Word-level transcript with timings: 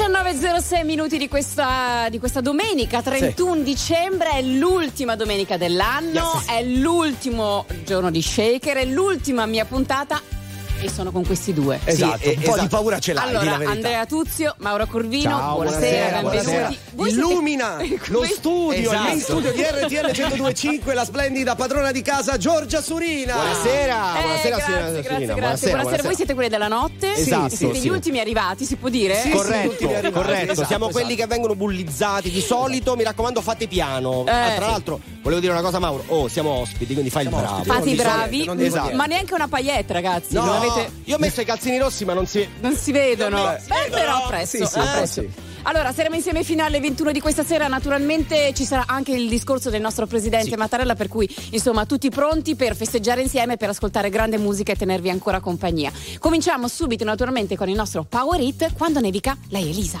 19.06 0.00 0.84
minuti 0.86 1.18
di 1.18 1.28
questa, 1.28 2.06
di 2.08 2.18
questa 2.18 2.40
domenica, 2.40 3.02
31 3.02 3.56
sì. 3.56 3.62
dicembre, 3.62 4.30
è 4.30 4.40
l'ultima 4.40 5.14
domenica 5.14 5.58
dell'anno, 5.58 6.32
yes. 6.36 6.46
è 6.46 6.62
l'ultimo 6.62 7.66
giorno 7.84 8.10
di 8.10 8.22
Shaker, 8.22 8.78
è 8.78 8.86
l'ultima 8.86 9.44
mia 9.44 9.66
puntata 9.66 10.39
e 10.80 10.88
sono 10.88 11.10
con 11.10 11.24
questi 11.24 11.52
due. 11.52 11.78
Esatto, 11.84 12.18
sì, 12.22 12.28
un 12.28 12.34
po' 12.34 12.40
esatto. 12.42 12.60
di 12.60 12.68
paura 12.68 12.98
ce 12.98 13.12
l'hai. 13.12 13.34
Allora, 13.34 13.70
Andrea 13.70 14.06
Tuzio, 14.06 14.54
Mauro 14.58 14.86
Corvino, 14.86 15.30
Ciao, 15.30 15.54
buonasera, 15.56 16.22
benvenuti. 16.22 16.78
Buonasera. 16.92 17.26
Illumina 17.26 17.76
siete... 17.84 18.10
lo 18.10 18.24
studio, 18.24 18.90
esatto. 18.90 19.14
il 19.14 19.20
studio 19.20 19.52
di 19.52 19.62
RTL 19.62 19.86
1025, 19.86 20.94
la 20.94 21.04
splendida 21.04 21.54
padrona 21.54 21.90
di 21.92 22.02
casa 22.02 22.36
Giorgia 22.38 22.80
Surina. 22.80 23.34
Buonasera, 23.34 24.18
eh, 24.18 24.22
buonasera 24.22 24.56
grazie, 24.56 24.64
signora 24.64 24.90
grazie, 24.90 25.02
Surina. 25.02 25.34
Grazie, 25.34 25.34
buonasera, 25.34 25.76
buonasera. 25.76 26.02
Voi 26.02 26.14
siete 26.14 26.34
quelli 26.34 26.48
della 26.48 26.68
notte? 26.68 27.14
Esatto. 27.14 27.56
Siete 27.56 27.74
sì. 27.74 27.80
gli 27.82 27.88
ultimi 27.88 28.20
arrivati, 28.20 28.64
si 28.64 28.76
può 28.76 28.88
dire? 28.88 29.20
Sì, 29.20 29.30
corretto, 29.30 29.76
sì, 29.76 29.84
arrivati, 29.84 30.12
corretto. 30.12 30.52
esatto, 30.52 30.66
Siamo 30.66 30.88
esatto. 30.88 31.04
quelli 31.04 31.16
che 31.16 31.26
vengono 31.26 31.54
bullizzati 31.54 32.30
di 32.30 32.40
solito, 32.40 32.96
mi 32.96 33.02
raccomando 33.02 33.40
fate 33.40 33.66
piano. 33.66 34.24
Eh, 34.26 34.30
ah, 34.30 34.54
tra 34.54 34.66
l'altro, 34.66 35.00
volevo 35.22 35.40
dire 35.40 35.52
una 35.52 35.62
cosa 35.62 35.78
Mauro, 35.78 36.04
oh, 36.08 36.28
siamo 36.28 36.50
ospiti, 36.50 36.92
quindi 36.92 37.10
fai 37.10 37.24
il 37.24 37.30
bravo. 37.30 37.64
Fate 37.64 37.90
i 37.90 37.94
bravi, 37.94 38.48
Esatto. 38.58 38.94
ma 38.96 39.06
neanche 39.06 39.34
una 39.34 39.48
paillette, 39.48 39.92
ragazzi. 39.92 40.34
No, 40.34 40.44
Non, 40.44 40.69
avete- 40.72 40.92
io 41.04 41.16
ho 41.16 41.18
messo 41.18 41.40
i 41.40 41.44
calzini 41.44 41.78
rossi, 41.78 42.04
ma 42.04 42.12
non 42.14 42.26
si 42.26 42.46
non 42.60 42.74
si 42.76 42.92
vedono. 42.92 43.36
Non 43.38 43.54
Beh, 43.54 43.60
si 43.60 43.68
vedono. 43.68 43.90
però 44.02 44.26
presto. 44.28 44.56
Sì, 44.58 44.64
sì, 44.66 44.78
eh, 44.78 44.82
presto. 44.96 45.20
sì. 45.22 45.30
Allora, 45.64 45.92
saremo 45.92 46.14
insieme 46.14 46.42
finale 46.42 46.68
alle 46.76 46.80
21 46.80 47.12
di 47.12 47.20
questa 47.20 47.44
sera. 47.44 47.66
Naturalmente 47.68 48.52
ci 48.54 48.64
sarà 48.64 48.84
anche 48.86 49.12
il 49.12 49.28
discorso 49.28 49.68
del 49.68 49.82
nostro 49.82 50.06
presidente 50.06 50.48
Sì. 50.50 50.56
Mattarella, 50.56 50.94
per 50.94 51.08
cui 51.08 51.28
insomma 51.50 51.84
tutti 51.84 52.08
pronti 52.08 52.56
per 52.56 52.74
festeggiare 52.74 53.20
insieme, 53.20 53.56
per 53.58 53.68
ascoltare 53.68 54.08
grande 54.08 54.38
musica 54.38 54.72
e 54.72 54.76
tenervi 54.76 55.10
ancora 55.10 55.40
compagnia. 55.40 55.92
Cominciamo 56.18 56.66
subito 56.66 57.04
naturalmente 57.04 57.56
con 57.56 57.68
il 57.68 57.76
nostro 57.76 58.04
Power 58.04 58.40
Hit. 58.40 58.72
Quando 58.72 59.00
nevica, 59.00 59.36
lei 59.48 59.68
Elisa. 59.68 60.00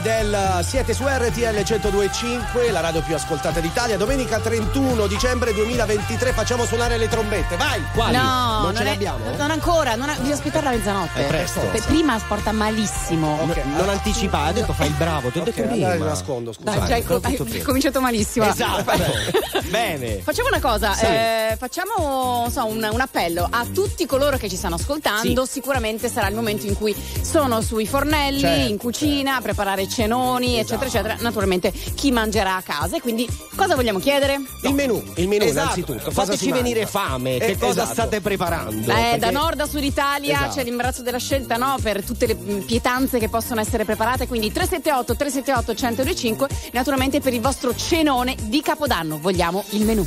Adele, 0.00 0.62
siete 0.62 0.94
su 0.94 1.04
RTL 1.06 1.62
1025, 1.62 2.70
la 2.70 2.80
radio 2.80 3.02
più 3.02 3.14
ascoltata 3.14 3.60
d'Italia. 3.60 3.98
Domenica 3.98 4.38
31 4.38 5.06
dicembre 5.06 5.52
2023 5.52 6.32
facciamo 6.32 6.64
suonare 6.64 6.96
le 6.96 7.06
trombette. 7.06 7.56
Vai! 7.56 7.82
Quali? 7.92 8.16
No, 8.16 8.22
non, 8.22 8.62
non 8.62 8.76
ce 8.76 8.82
le 8.84 8.90
abbiamo? 8.92 9.18
Non 9.36 9.50
ancora, 9.50 9.96
non, 9.96 10.06
bisogna 10.16 10.34
aspettare 10.34 10.64
la 10.64 10.70
mezzanotte. 10.70 11.20
È 11.20 11.26
presto. 11.26 11.60
Per 11.60 11.82
prima 11.84 12.18
porta 12.26 12.50
malissimo. 12.50 13.42
Okay. 13.42 13.62
Non, 13.66 13.76
non 13.76 13.88
anticipare, 13.90 14.48
ha 14.48 14.52
detto 14.52 14.72
fai 14.72 14.86
il 14.86 14.94
bravo, 14.94 15.28
ti 15.28 15.38
ho 15.38 15.42
okay, 15.42 15.54
detto 15.54 15.68
prima. 15.68 15.94
nascondo, 15.96 16.52
scusa. 16.54 16.70
Dai, 16.70 16.88
già 16.88 17.06
co- 17.06 17.20
hai 17.22 17.62
cominciato 17.62 18.00
malissimo. 18.00 18.48
Esatto. 18.48 18.92
Bene. 19.68 20.20
Facciamo 20.22 20.48
una 20.48 20.60
cosa, 20.60 20.94
sì. 20.94 21.04
eh, 21.04 21.56
facciamo 21.58 22.48
so, 22.50 22.64
un, 22.64 22.88
un, 22.90 23.00
appello 23.00 23.46
a 23.48 23.66
tutti 23.72 24.06
coloro 24.06 24.38
che 24.38 24.48
ci 24.48 24.56
stanno 24.56 24.76
ascoltando. 24.76 25.44
Sì. 25.44 25.52
Sicuramente 25.52 26.08
sarà 26.08 26.28
il 26.28 26.34
momento 26.34 26.64
in 26.66 26.74
cui 26.74 26.96
sono 27.30 27.60
sui 27.60 27.86
fornelli, 27.86 28.40
certo, 28.40 28.68
in 28.68 28.76
cucina, 28.76 29.14
certo. 29.14 29.38
a 29.38 29.40
preparare 29.42 29.88
cenoni, 29.88 30.58
esatto. 30.58 30.60
eccetera, 30.60 30.86
eccetera. 30.86 31.16
Naturalmente 31.20 31.70
chi 31.70 32.10
mangerà 32.10 32.56
a 32.56 32.62
casa. 32.62 32.96
E 32.96 33.00
quindi 33.00 33.28
cosa 33.54 33.76
vogliamo 33.76 34.00
chiedere? 34.00 34.40
Il 34.62 34.74
menù, 34.74 35.00
il 35.14 35.28
menù 35.28 35.44
esatto. 35.44 35.78
innanzitutto. 35.78 36.10
Fateci 36.10 36.50
venire 36.50 36.86
fame, 36.86 37.36
eh, 37.36 37.38
che 37.38 37.56
cosa 37.56 37.82
esatto. 37.82 37.92
state 37.92 38.20
preparando? 38.20 38.90
Eh, 38.90 38.94
perché... 38.94 39.18
Da 39.18 39.30
nord 39.30 39.60
a 39.60 39.66
sud 39.66 39.84
Italia 39.84 40.34
esatto. 40.34 40.54
c'è 40.54 40.64
l'imbarazzo 40.64 41.02
della 41.02 41.18
scelta 41.18 41.56
no? 41.56 41.76
per 41.80 42.02
tutte 42.02 42.26
le 42.26 42.34
pietanze 42.34 43.20
che 43.20 43.28
possono 43.28 43.60
essere 43.60 43.84
preparate. 43.84 44.26
Quindi 44.26 44.50
378 44.50 45.14
378 45.14 45.72
1025 45.72 46.48
naturalmente 46.72 47.20
per 47.20 47.32
il 47.32 47.40
vostro 47.40 47.76
cenone 47.76 48.34
di 48.42 48.60
Capodanno. 48.60 49.18
Vogliamo 49.20 49.62
il 49.70 49.84
menù. 49.84 50.04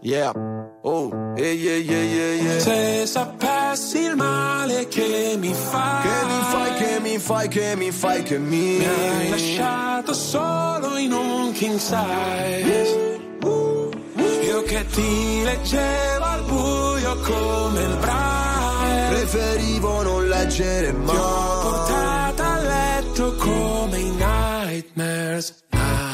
Yeah. 0.00 0.51
Oh, 0.84 1.12
yeah, 1.36 1.46
yeah, 1.46 1.76
yeah, 1.76 2.02
yeah, 2.02 2.42
yeah. 2.42 2.58
Se 2.58 3.06
sapessi 3.06 3.98
il 4.00 4.16
male 4.16 4.88
che 4.88 5.36
mi 5.38 5.54
fai, 5.54 6.02
che 6.02 6.26
mi 6.26 6.40
fai, 6.50 6.74
che 6.74 7.00
mi 7.00 7.18
fai, 7.18 7.48
che 7.48 7.76
mi 7.76 7.90
fai, 7.92 8.22
che 8.24 8.38
mi, 8.38 8.78
mi 8.78 8.84
hai 8.84 9.28
lasciato 9.30 10.12
solo 10.12 10.96
in 10.96 11.12
un 11.12 11.52
king 11.52 11.78
size. 11.78 13.20
Uh, 13.44 13.46
uh, 13.46 13.90
Io 14.42 14.62
che 14.64 14.84
ti 14.86 15.42
leggevo 15.44 16.24
al 16.24 16.42
buio 16.46 17.16
come 17.20 17.82
il 17.82 17.96
braille. 17.98 19.08
Preferivo 19.10 20.02
non 20.02 20.26
leggere 20.26 20.90
mai. 20.90 21.14
Ti 21.14 21.16
ho 21.16 21.60
portato 21.62 22.42
a 22.42 22.56
letto 22.58 23.34
come 23.36 23.98
i 23.98 24.10
nightmares. 24.10 25.60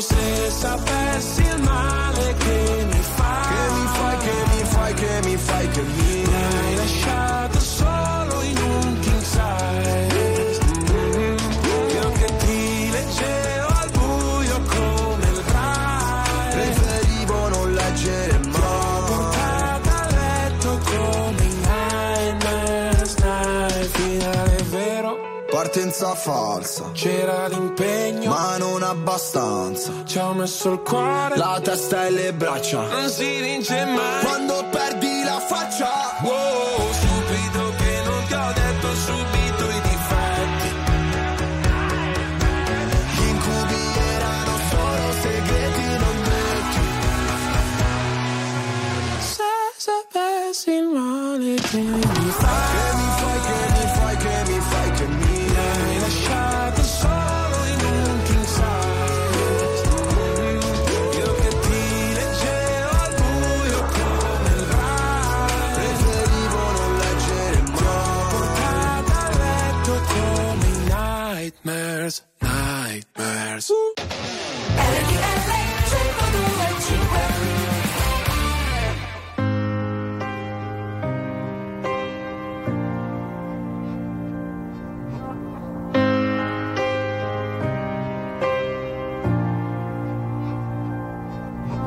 Wow, 0.00 1.20
se 1.20 1.39
Partenza 26.00 26.14
falsa, 26.14 26.90
c'era 26.92 27.46
l'impegno. 27.48 28.30
ma 28.30 28.56
non 28.56 28.82
abbastanza. 28.82 29.92
Ci 30.06 30.16
ho 30.16 30.32
messo 30.32 30.72
il 30.72 30.80
cuore, 30.80 31.36
La 31.36 31.60
testa 31.62 32.06
e 32.06 32.10
le 32.10 32.32
braccia. 32.32 32.86
non 32.88 33.10
si 33.10 33.38
vince 33.42 33.84
mai. 33.84 34.24
Quando 34.24 34.64
perdi 34.70 35.22
la 35.22 35.38
faccia. 35.40 35.90
Wow, 36.22 36.90
stupido 36.90 37.72
che 37.76 38.02
non 38.06 38.24
ti 38.26 38.32
ho 38.32 38.52
detto 38.54 38.94
subito 38.94 39.64
i 39.68 39.80
difetti. 39.82 40.68
Gli 43.16 43.28
incubi 43.28 43.80
erano 44.14 44.52
solo 44.70 45.12
segreti 45.20 45.82
non 45.98 46.22
detti. 46.22 46.80
Se 49.18 49.42
sapessi 49.76 50.70
il 50.70 50.84
male 50.86 51.54
che 51.56 52.09
nightmares. 73.60 74.00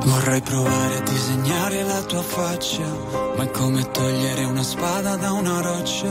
Vorrei 0.04 0.40
provare 0.42 1.03
disegnare 1.24 1.82
la 1.84 2.02
tua 2.02 2.22
faccia, 2.22 2.84
ma 3.36 3.44
è 3.44 3.50
come 3.50 3.90
togliere 3.90 4.44
una 4.44 4.62
spada 4.62 5.16
da 5.16 5.32
una 5.32 5.62
roccia. 5.62 6.08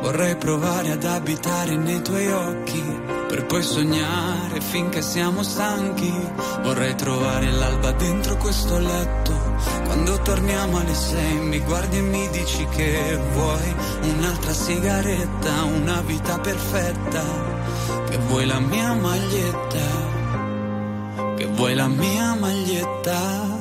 Vorrei 0.00 0.36
provare 0.36 0.92
ad 0.92 1.04
abitare 1.04 1.74
nei 1.76 2.00
tuoi 2.00 2.30
occhi, 2.30 2.80
per 3.26 3.44
poi 3.46 3.62
sognare 3.62 4.60
finché 4.60 5.02
siamo 5.02 5.42
stanchi. 5.42 6.12
Vorrei 6.62 6.94
trovare 6.94 7.50
l'alba 7.50 7.90
dentro 7.90 8.36
questo 8.36 8.78
letto, 8.78 9.32
quando 9.84 10.22
torniamo 10.22 10.78
alle 10.78 10.94
sei 10.94 11.40
mi 11.40 11.58
guardi 11.58 11.96
e 11.96 12.02
mi 12.02 12.28
dici 12.30 12.64
che 12.66 13.18
vuoi 13.32 13.74
un'altra 14.02 14.52
sigaretta, 14.52 15.64
una 15.64 16.00
vita 16.02 16.38
perfetta, 16.38 17.22
che 18.08 18.16
vuoi 18.28 18.46
la 18.46 18.60
mia 18.60 18.94
maglietta 18.94 20.20
che 21.34 21.46
vuoi 21.46 21.74
la 21.74 21.88
mia 21.88 22.34
maglietta. 22.34 23.51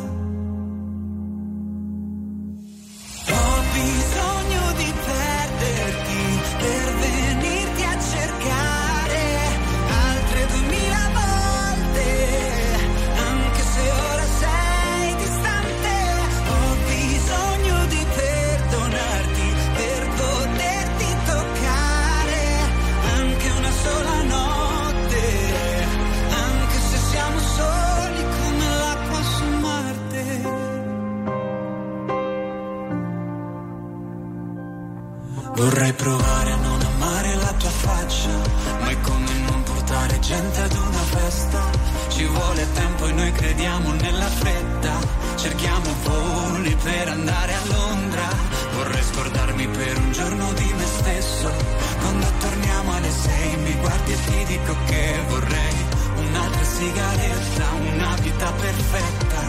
Vorrei 35.62 35.94
provare 35.94 36.52
a 36.54 36.56
non 36.56 36.82
amare 36.82 37.36
la 37.36 37.54
tua 37.54 37.70
faccia, 37.70 38.36
ma 38.80 38.90
è 38.90 39.00
come 39.02 39.32
non 39.46 39.62
portare 39.62 40.20
gente 40.20 40.60
ad 40.60 40.74
una 40.74 41.04
festa. 41.04 41.70
Ci 42.08 42.26
vuole 42.26 42.68
tempo 42.74 43.06
e 43.06 43.12
noi 43.12 43.32
crediamo 43.32 43.92
nella 43.92 44.26
fretta. 44.26 44.94
Cerchiamo 45.36 45.94
voli 46.02 46.76
per 46.82 47.10
andare 47.10 47.54
a 47.54 47.66
Londra. 47.66 48.28
Vorrei 48.74 49.04
scordarmi 49.04 49.68
per 49.68 49.98
un 50.00 50.12
giorno 50.12 50.52
di 50.54 50.74
me 50.76 50.86
stesso. 50.98 51.52
Quando 52.00 52.26
torniamo 52.40 52.96
alle 52.96 53.12
sei 53.12 53.58
mi 53.58 53.76
guardi 53.82 54.14
e 54.14 54.18
ti 54.26 54.44
dico 54.46 54.76
che 54.88 55.20
vorrei 55.28 55.76
un'altra 56.16 56.64
sigaretta, 56.64 57.66
una 57.94 58.16
vita 58.20 58.52
perfetta. 58.52 59.42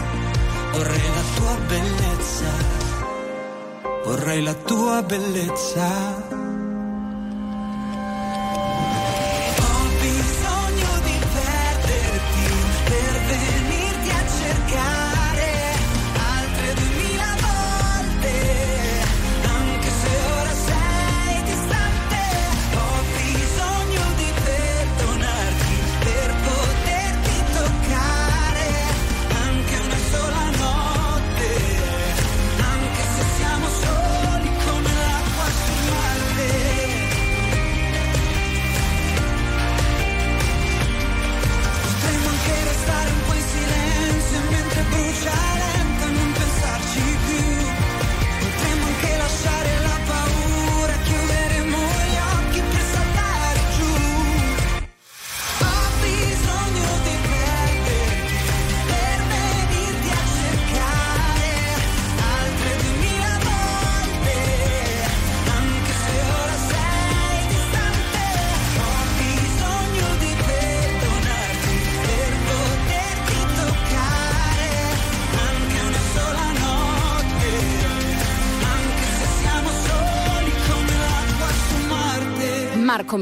Vorrei 0.73 1.09
la 1.15 1.23
tua 1.37 1.55
bellezza. 1.65 2.82
Vorrei 4.05 4.41
la 4.41 4.53
tua 4.53 5.01
bellezza. 5.01 6.32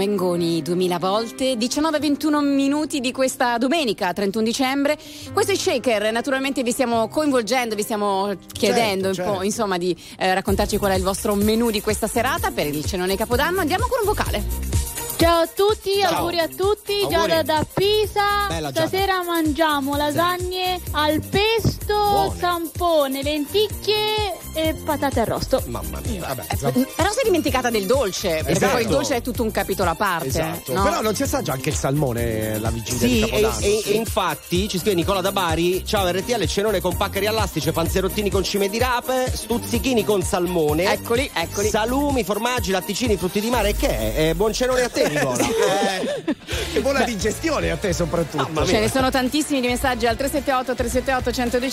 Mengoni 0.02 0.64
2000 0.64 0.98
volte, 0.98 1.54
19-21 1.54 2.44
minuti 2.44 3.00
di 3.00 3.12
questa 3.12 3.60
domenica 3.60 4.12
31 4.12 4.44
dicembre. 4.44 4.98
Questo 5.32 5.52
è 5.52 5.56
Shaker, 5.56 6.12
naturalmente 6.12 6.64
vi 6.64 6.72
stiamo 6.72 7.08
coinvolgendo, 7.08 7.76
vi 7.76 7.84
stiamo 7.84 8.36
chiedendo 8.52 9.14
certo, 9.14 9.22
un 9.22 9.28
certo. 9.28 9.44
insomma 9.44 9.78
di 9.78 9.96
eh, 10.18 10.34
raccontarci 10.34 10.78
qual 10.78 10.94
è 10.94 10.96
il 10.96 11.04
vostro 11.04 11.36
menù 11.36 11.70
di 11.70 11.82
questa 11.82 12.08
serata 12.08 12.50
per 12.50 12.66
il 12.66 12.84
cenone 12.84 13.16
Capodanno. 13.16 13.60
Andiamo 13.60 13.86
con 13.88 14.00
un 14.00 14.06
vocale. 14.06 14.80
Ciao 15.22 15.42
a 15.42 15.48
tutti, 15.48 16.00
Ciao. 16.00 16.16
auguri 16.16 16.40
a 16.40 16.48
tutti, 16.48 16.94
auguri. 16.94 17.10
Giada 17.12 17.44
da 17.44 17.66
Pisa. 17.72 18.48
Bella, 18.48 18.72
Stasera 18.72 19.06
Giada. 19.06 19.24
mangiamo 19.24 19.96
lasagne 19.96 20.80
sì. 20.84 20.90
al 20.94 21.22
pesto, 21.22 21.81
Buone. 21.94 22.40
zampone, 22.40 23.24
lenticchie 23.24 24.40
e 24.54 24.74
patate 24.74 25.22
arrosto. 25.22 25.64
Mamma 25.68 26.00
mia, 26.06 26.22
vabbè. 26.28 26.46
Eh, 26.50 26.58
però 26.58 27.12
sei 27.12 27.24
dimenticata 27.24 27.70
del 27.70 27.86
dolce, 27.86 28.36
perché 28.38 28.52
esatto. 28.52 28.72
poi 28.74 28.82
il 28.82 28.88
dolce 28.88 29.16
è 29.16 29.22
tutto 29.22 29.44
un 29.44 29.52
capitolo 29.52 29.90
a 29.90 29.96
parte. 29.96 30.28
Esatto. 30.28 30.74
No? 30.74 30.84
Però 30.84 31.02
non 31.02 31.16
si 31.16 31.24
assaggia 31.24 31.54
anche 31.54 31.70
il 31.70 31.76
salmone 31.76 32.60
la 32.60 32.70
vigilia 32.70 33.00
sì, 33.00 33.08
di 33.08 33.20
Capodanno. 33.22 33.60
E, 33.60 33.68
e, 33.68 33.84
e 33.86 33.92
infatti 33.94 34.68
ci 34.68 34.78
scrive 34.78 34.96
Nicola 34.96 35.22
da 35.22 35.32
Bari, 35.32 35.86
ciao 35.86 36.10
RTL, 36.10 36.46
cenone 36.46 36.82
con 36.82 36.98
paccheri 36.98 37.28
all'astice, 37.28 37.72
panzerottini 37.72 38.30
con 38.30 38.44
cime 38.44 38.70
di 38.70 38.78
rape, 38.78 39.32
stuzzichini 39.34 40.04
con 40.04 40.22
salmone. 40.22 40.92
Eccoli, 40.92 41.30
eccoli. 41.34 41.70
Salumi, 41.70 42.24
formaggi, 42.24 42.72
latticini, 42.72 43.16
frutti 43.18 43.40
di 43.40 43.50
mare. 43.50 43.74
Che 43.74 43.88
è? 43.88 44.30
Eh, 44.30 44.36
buon 44.36 44.54
cenone 44.54 44.84
a 44.84 44.90
te 44.90 45.08
Nicola. 45.08 45.38
eh, 45.48 46.36
e 46.74 46.82
buona 46.82 47.00
Beh. 47.00 47.06
digestione 47.06 47.72
a 47.72 47.78
te 47.78 47.94
soprattutto. 47.94 48.66
Ce 48.66 48.80
ne 48.80 48.90
sono 48.90 49.10
tantissimi 49.10 49.62
di 49.62 49.68
messaggi 49.68 50.08
al 50.08 50.16
378 50.16 50.76
378 50.76 51.32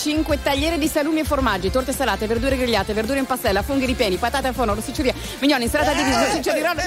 1025 0.09 0.43
tagliere 0.43 0.79
di 0.79 0.89
salumi 0.89 1.21
e 1.21 1.25
formaggi, 1.25 1.71
torte 1.71 1.93
salate, 1.93 2.27
verdure 2.27 2.57
grigliate, 2.57 2.95
verdure 2.95 3.19
in 3.19 3.27
pastella, 3.27 3.63
funghi 3.63 3.85
ripieni, 3.85 4.17
patate 4.17 4.49
al 4.49 4.55
forno, 4.55 4.75
rossicceria, 4.75 5.15
mignoni, 5.41 5.65
insalata 5.65 5.93
di 5.93 6.03
riso, 6.03 6.19
rossiccia 6.19 6.53
di 6.53 6.61
ronno. 6.61 6.81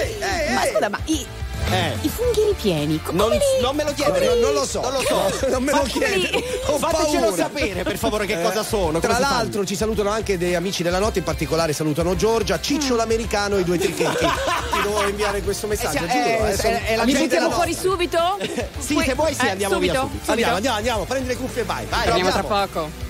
Ma 0.53 0.65
scusa, 0.65 0.89
ma 0.89 0.99
i 1.05 1.25
eh. 1.69 1.93
I 2.01 2.09
funghi 2.09 2.43
ripieni. 2.47 2.99
Non, 3.11 3.29
li... 3.29 3.37
non, 3.61 3.75
me 3.75 3.83
lo 3.83 3.93
chiedere, 3.93 4.25
non, 4.27 4.39
non, 4.39 4.53
lo 4.53 4.65
so. 4.65 4.81
Non 4.81 4.91
lo 4.91 5.01
so. 5.01 5.47
non 5.49 5.63
me 5.63 5.71
lo 5.71 5.83
chiedere. 5.83 6.41
Fatecelo 6.77 7.33
sapere, 7.33 7.83
per 7.83 7.97
favore, 7.97 8.25
che 8.25 8.39
eh. 8.39 8.43
cosa 8.43 8.63
sono. 8.63 8.99
Tra 8.99 9.13
cosa 9.13 9.19
l'altro, 9.21 9.51
fanno? 9.51 9.65
ci 9.65 9.75
salutano 9.75 10.09
anche 10.09 10.37
dei 10.37 10.55
amici 10.55 10.83
della 10.83 10.99
notte, 10.99 11.19
in 11.19 11.25
particolare 11.25 11.71
salutano 11.71 12.15
Giorgia, 12.15 12.59
Ciccio 12.59 12.95
mm. 12.95 12.97
l'americano 12.97 13.57
e 13.57 13.61
i 13.61 13.63
due 13.63 13.77
trichetti. 13.79 14.25
Ti 14.25 14.81
devo 14.81 15.07
inviare 15.07 15.41
questo 15.41 15.67
messaggio, 15.67 16.03
eh, 16.03 16.07
giuro. 16.07 16.47
Eh, 16.47 16.57
sono, 16.57 16.79
eh, 16.85 17.05
mi 17.05 17.13
mettiamo 17.13 17.51
fuori 17.51 17.73
subito? 17.73 18.37
sì, 18.79 19.01
se 19.05 19.13
vuoi, 19.13 19.33
sì, 19.33 19.47
andiamo 19.47 19.75
subito? 19.75 19.93
via 19.93 20.01
subito. 20.01 20.31
Andiamo, 20.31 20.55
andiamo, 20.55 20.77
andiamo, 20.77 21.03
prendi 21.05 21.27
le 21.29 21.37
cuffie 21.37 21.61
e 21.61 21.65
vai. 21.65 21.85
vai 21.85 22.05
Torniamo 22.05 22.31
tra 22.31 22.43
poco. 22.43 23.09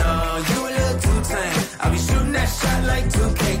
Like 2.91 3.05
2K, 3.05 3.60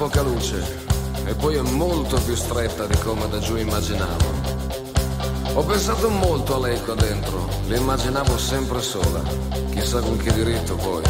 Poca 0.00 0.22
luce 0.22 0.64
e 1.26 1.34
poi 1.34 1.56
è 1.56 1.60
molto 1.60 2.18
più 2.22 2.34
stretta 2.34 2.86
di 2.86 2.96
come 3.00 3.28
da 3.28 3.38
giù 3.38 3.56
immaginavo. 3.56 4.32
Ho 5.52 5.62
pensato 5.62 6.08
molto 6.08 6.54
a 6.54 6.58
lei 6.58 6.80
qua 6.80 6.94
dentro, 6.94 7.46
l'immaginavo 7.66 8.38
sempre 8.38 8.80
sola, 8.80 9.20
chissà 9.70 10.00
con 10.00 10.16
che 10.16 10.32
diritto 10.32 10.74
poi. 10.76 11.02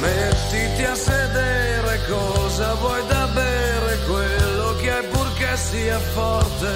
Mettiti 0.00 0.84
a 0.84 0.94
sedere, 0.94 2.00
cosa 2.06 2.74
vuoi 2.74 3.06
da 3.06 3.26
bere, 3.28 3.98
quello 4.06 4.76
che 4.76 4.92
hai 4.92 5.06
purché 5.06 5.56
sia 5.56 5.98
forte. 5.98 6.72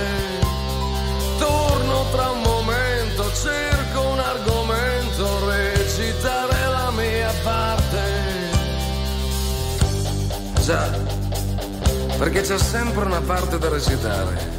Torno 1.38 2.04
tra 2.10 2.30
un 2.30 2.40
momento, 2.40 3.30
cerco 3.34 4.00
un 4.00 4.18
argomento, 4.18 4.59
Già, 10.62 10.90
perché 12.18 12.42
c'è 12.42 12.58
sempre 12.58 13.04
una 13.04 13.20
parte 13.20 13.58
da 13.58 13.68
recitare. 13.70 14.58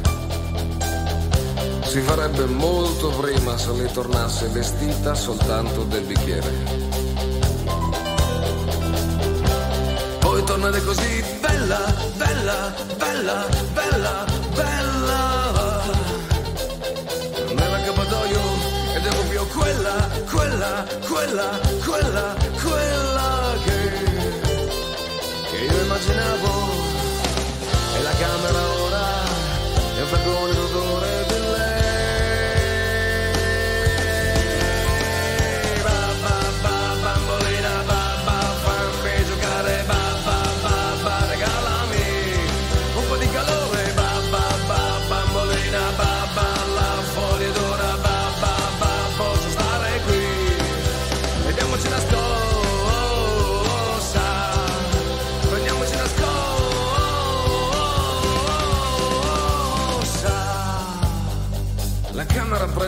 Si 1.84 2.00
farebbe 2.00 2.44
molto 2.46 3.08
prima 3.10 3.56
se 3.56 3.72
lei 3.72 3.90
tornasse 3.92 4.48
vestita 4.48 5.14
soltanto 5.14 5.84
del 5.84 6.02
bicchiere. 6.02 6.52
Poi 10.18 10.44
tornare 10.44 10.82
così 10.82 11.24
bella, 11.40 11.94
bella, 12.16 12.74
bella, 12.96 13.46
bella, 13.72 14.24
bella. 14.54 15.82
Nella 17.54 17.80
Cappadoio 17.80 18.40
ed 18.96 19.06
è 19.06 19.08
proprio 19.08 19.46
quella, 19.46 20.08
quella, 20.28 20.86
quella, 21.06 21.60
quella, 21.84 22.36
quella 22.62 23.11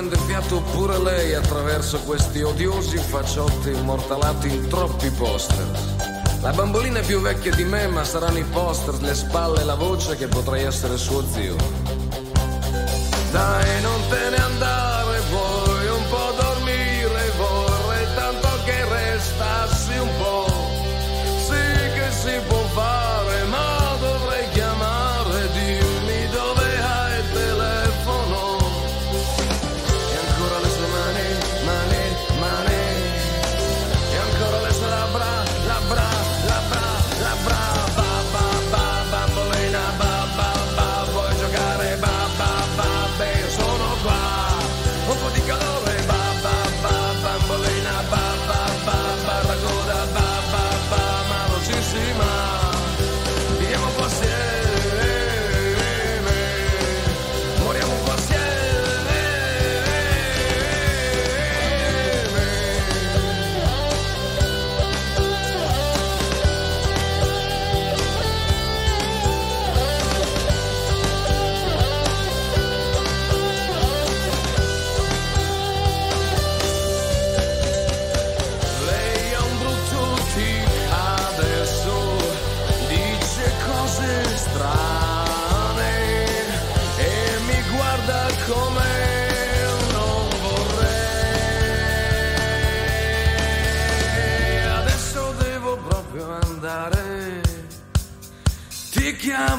prende 0.05 0.17
fiato 0.27 0.61
pure 0.73 0.99
lei 0.99 1.35
attraverso 1.35 2.01
questi 2.01 2.43
odiosi 2.43 2.99
facciotti 2.99 3.71
immortalati 3.71 4.49
in 4.49 4.69
troppi 4.69 5.09
poster. 5.11 5.67
La 6.43 6.53
bambolina 6.53 6.99
è 6.99 7.05
più 7.05 7.21
vecchia 7.21 7.55
di 7.55 7.65
me, 7.65 7.87
ma 7.87 8.05
saranno 8.05 8.39
i 8.39 8.45
poster, 8.45 9.01
le 9.01 9.15
spalle 9.15 9.63
e 9.63 9.65
la 9.65 9.77
voce 9.77 10.17
che 10.17 10.27
potrei 10.27 10.65
essere 10.65 10.99
suo 10.99 11.25
zio. 11.27 11.57
Dai, 13.31 13.81
non 13.81 14.01
te 14.11 14.31
ne 14.31 14.34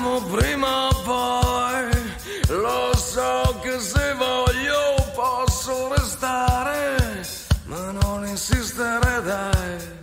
ti 0.06 0.12
chiamo 0.12 0.22
prima 0.22 0.88
o 0.88 1.02
poi, 1.02 2.14
lo 2.50 2.96
so 2.96 3.60
che 3.62 3.80
se 3.80 4.14
voglio 4.14 5.12
posso 5.16 5.94
restare 5.96 7.26
ma 7.66 7.92
non 7.92 8.28
insistere 8.28 9.22
dai 9.24 9.94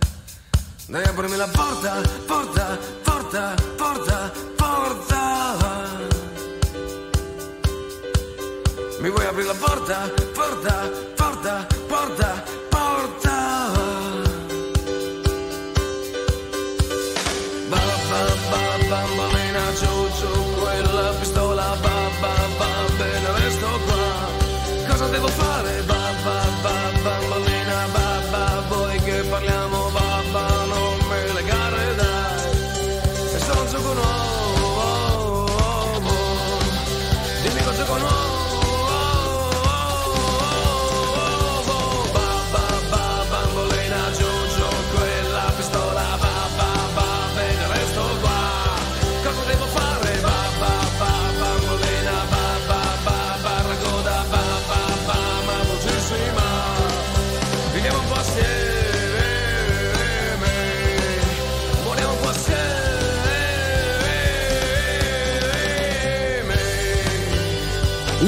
Dai 0.87 1.05
aprimi 1.05 1.37
la 1.37 1.47
porta, 1.47 2.01
porta, 2.27 2.77
porta, 3.03 3.55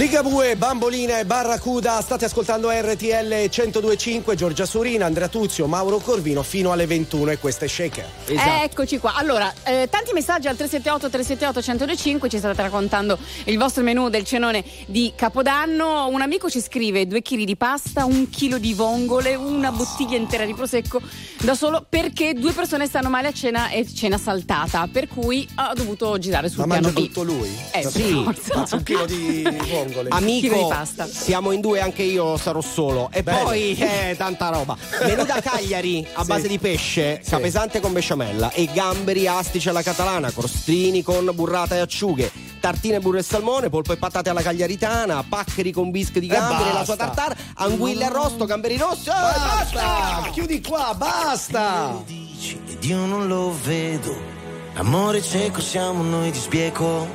Ligabue, 0.06 0.56
Bambolina 0.56 1.18
e 1.18 1.26
Barracuda, 1.26 2.00
state 2.00 2.26
ascoltando 2.26 2.70
RTL 2.70 3.50
1025, 3.50 4.36
Giorgia 4.36 4.68
Surina, 4.68 5.08
Andrea 5.08 5.28
Tuzio, 5.28 5.66
Mauro 5.66 5.98
Corvino 5.98 6.44
fino 6.44 6.72
alle 6.72 6.86
21 6.86 7.32
e 7.32 7.40
questo 7.40 7.66
è 7.66 7.68
Shaker. 7.68 8.06
Eccoci 8.28 9.00
qua. 9.00 9.16
Allora, 9.16 9.52
eh, 9.64 9.88
tanti 9.90 10.14
messaggi 10.14 10.48
al 10.48 10.56
378 10.58 11.10
378 11.10 11.60
1025 11.60 12.30
ci 12.30 12.38
state 12.38 12.62
raccontando 12.62 13.18
il 13.46 13.58
vostro 13.58 13.82
menù 13.82 14.10
del 14.10 14.26
cenone 14.26 14.64
di 14.86 15.12
Capodanno. 15.16 16.06
Un 16.06 16.22
amico 16.22 16.52
ci 16.52 16.62
scrive 16.62 17.08
due 17.08 17.24
chili 17.24 17.44
di 17.44 17.56
pasta, 17.56 18.06
un 18.06 18.30
chilo 18.30 18.60
di 18.60 18.76
vongole, 18.76 19.34
una 19.34 19.72
bottiglia 19.72 20.18
intera 20.18 20.46
di 20.46 20.54
prosecco 20.54 21.02
da 21.42 21.56
solo 21.56 21.84
perché 21.90 22.36
due 22.36 22.52
persone 22.52 22.86
stanno 22.86 23.10
male 23.10 23.30
a 23.30 23.34
cena 23.34 23.70
e 23.70 23.92
cena 23.92 24.20
saltata, 24.20 24.88
per 24.92 25.08
cui 25.08 25.50
ha 25.56 25.74
dovuto 25.74 26.20
girare 26.20 26.48
sul 26.48 26.60
Ma 26.60 26.76
piano 26.78 26.92
mangia 26.92 27.02
B. 27.02 27.06
tutto 27.08 27.24
lui? 27.24 27.58
Eh 27.72 27.90
sì. 27.90 28.24
Mazza, 28.24 28.68
un 28.78 28.84
chilo 28.84 29.06
di 29.08 29.42
vongole. 29.68 29.94
Amico, 30.10 30.56
di 30.56 30.66
pasta. 30.70 31.08
siamo 31.08 31.52
in 31.52 31.62
due, 31.62 31.80
anche 31.82 32.04
io 32.04 32.38
sarò 32.38 32.62
solo. 32.62 33.10
E 33.12 33.24
Bene. 33.24 33.44
poi, 33.44 33.76
eh, 33.78 34.16
tanta 34.18 34.50
roba. 34.50 34.76
Menù 35.06 35.24
da 35.26 35.42
Cagliari 35.42 36.06
a 36.14 36.22
Sì. 36.22 36.28
base 36.28 36.48
di 36.48 36.60
pesce, 36.60 37.22
capesante 37.28 37.80
con 37.80 37.94
besciamella 37.94 38.52
e 38.52 38.66
gamberi 38.74 39.28
astici 39.28 39.70
alla 39.70 39.82
catalana, 39.82 40.32
crostini 40.32 41.02
con 41.04 41.30
burrata 41.34 41.76
e 41.76 41.80
acciughe, 41.80 42.32
tartine 42.60 43.00
burro 43.00 43.18
e 43.20 43.24
salmone, 43.24 43.70
polpo 43.70 43.94
e 43.94 43.98
patate 43.98 44.30
alla 44.30 44.42
cagliaritana, 44.42 45.24
paccheri 45.28 45.72
con 45.72 45.92
bischi 45.92 46.20
di 46.20 46.28
gamberi 46.28 46.70
e 46.70 46.74
la 46.74 46.84
sua 46.84 46.96
basta. 46.96 47.14
tartare, 47.14 47.38
anguille 47.56 48.06
arrosto, 48.06 48.46
gamberi 48.46 48.78
rossi. 48.78 49.10
eh, 49.10 49.14
Basta! 49.14 50.30
Chiudi 50.32 50.62
qua, 50.62 50.94
basta! 50.98 52.02
dici 52.06 52.60
ed 52.70 52.84
io 52.84 52.98
non 53.06 53.28
lo 53.28 53.54
vedo. 53.64 54.34
Amore 54.76 55.22
cieco 55.22 55.62
siamo 55.62 56.04
noi 56.04 56.32
di 56.32 56.40
sbieco. 56.40 57.08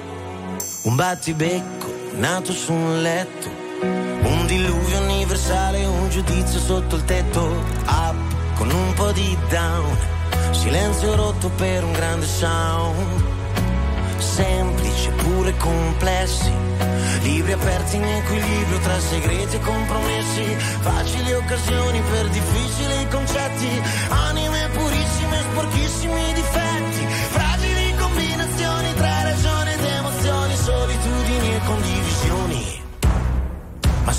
Un 0.84 0.94
battibecco 0.96 1.89
nato 2.12 2.52
su 2.52 2.72
un 2.72 3.02
letto. 3.02 3.48
Un 4.22 4.46
diluvio 4.46 5.00
universale, 5.00 5.84
un 5.84 6.08
giudizio 6.10 6.58
sotto 6.58 6.96
il 6.96 7.04
tetto. 7.04 7.40
Up 7.86 8.16
con 8.56 8.70
un 8.70 8.92
po' 8.94 9.12
di 9.12 9.36
down. 9.48 9.96
Silenzio 10.50 11.14
rotto 11.14 11.48
per 11.50 11.84
un 11.84 11.92
grande 11.92 12.26
sound. 12.26 13.22
Semplici 14.18 15.08
eppure 15.08 15.56
complessi. 15.56 16.52
Libri 17.22 17.52
aperti 17.52 17.96
in 17.96 18.04
equilibrio 18.04 18.78
tra 18.78 18.98
segreti 19.00 19.56
e 19.56 19.60
compromessi. 19.60 20.44
Facili 20.80 21.32
occasioni 21.32 22.00
per 22.10 22.28
difficili 22.28 23.08
concetti. 23.10 23.82
Anime 24.08 24.68
purissime, 24.72 25.38
sporchissimi 25.50 26.32
difetti. 26.34 26.69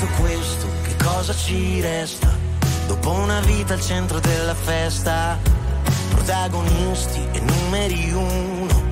tutto 0.00 0.22
questo 0.22 0.66
che 0.82 1.04
cosa 1.04 1.34
ci 1.34 1.80
resta? 1.80 2.28
Dopo 2.86 3.10
una 3.10 3.40
vita 3.40 3.74
al 3.74 3.80
centro 3.80 4.18
della 4.18 4.54
festa, 4.54 5.38
protagonisti 6.08 7.20
e 7.32 7.40
numeri 7.40 8.10
uno, 8.12 8.82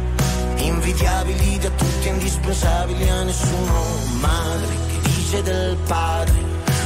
invidiabili 0.57 1.59
da 1.59 1.71
tutti, 1.71 2.09
e 2.09 2.11
indispensabili 2.11 3.09
a 3.09 3.23
nessuno, 3.23 3.83
madre 4.21 4.69
che 4.69 5.09
dice 5.09 5.43
del 5.43 5.77
padre, 5.87 6.39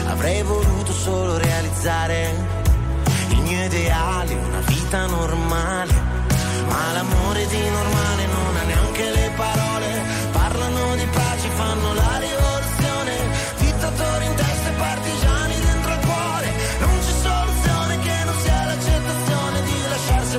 avrei 0.07 0.43
voluto 0.43 0.93
solo 0.93 1.37
realizzare 1.39 2.35
il 3.31 3.41
mio 3.41 3.65
ideale, 3.65 4.35
una 4.35 4.61
vita 4.61 5.07
normale, 5.07 5.93
ma 6.69 6.93
l'amore 6.93 7.47
di 7.47 7.59
normale 7.59 8.27
non 8.27 8.57
ha 8.57 8.63
neanche 8.63 9.11
le 9.11 9.31
parole, 9.37 10.03
parlano 10.31 10.95
di 10.95 11.07
pace, 11.07 11.49
fanno 11.49 11.95
l'aria. 11.95 12.42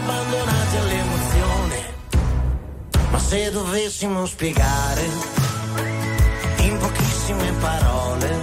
abbandonati 0.03 0.77
all'emozione. 0.77 1.93
Ma 3.11 3.19
se 3.19 3.51
dovessimo 3.51 4.25
spiegare 4.25 5.07
in 6.57 6.77
pochissime 6.77 7.51
parole 7.59 8.42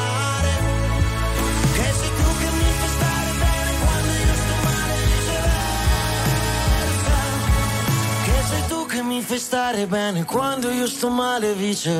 mi 9.11 9.21
fai 9.21 9.39
stare 9.39 9.87
bene 9.87 10.23
quando 10.23 10.69
io 10.69 10.87
sto 10.87 11.09
male 11.09 11.53
viceversa. 11.53 11.99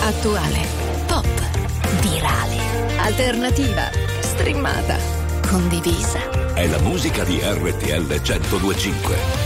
Attuale, 0.00 0.66
pop, 1.06 1.26
virale, 2.02 2.58
alternativa, 2.98 3.88
streamata, 4.20 4.98
condivisa. 5.48 6.18
È 6.52 6.66
la 6.66 6.78
musica 6.80 7.24
di 7.24 7.40
RTL 7.42 8.20
1025. 8.20 9.45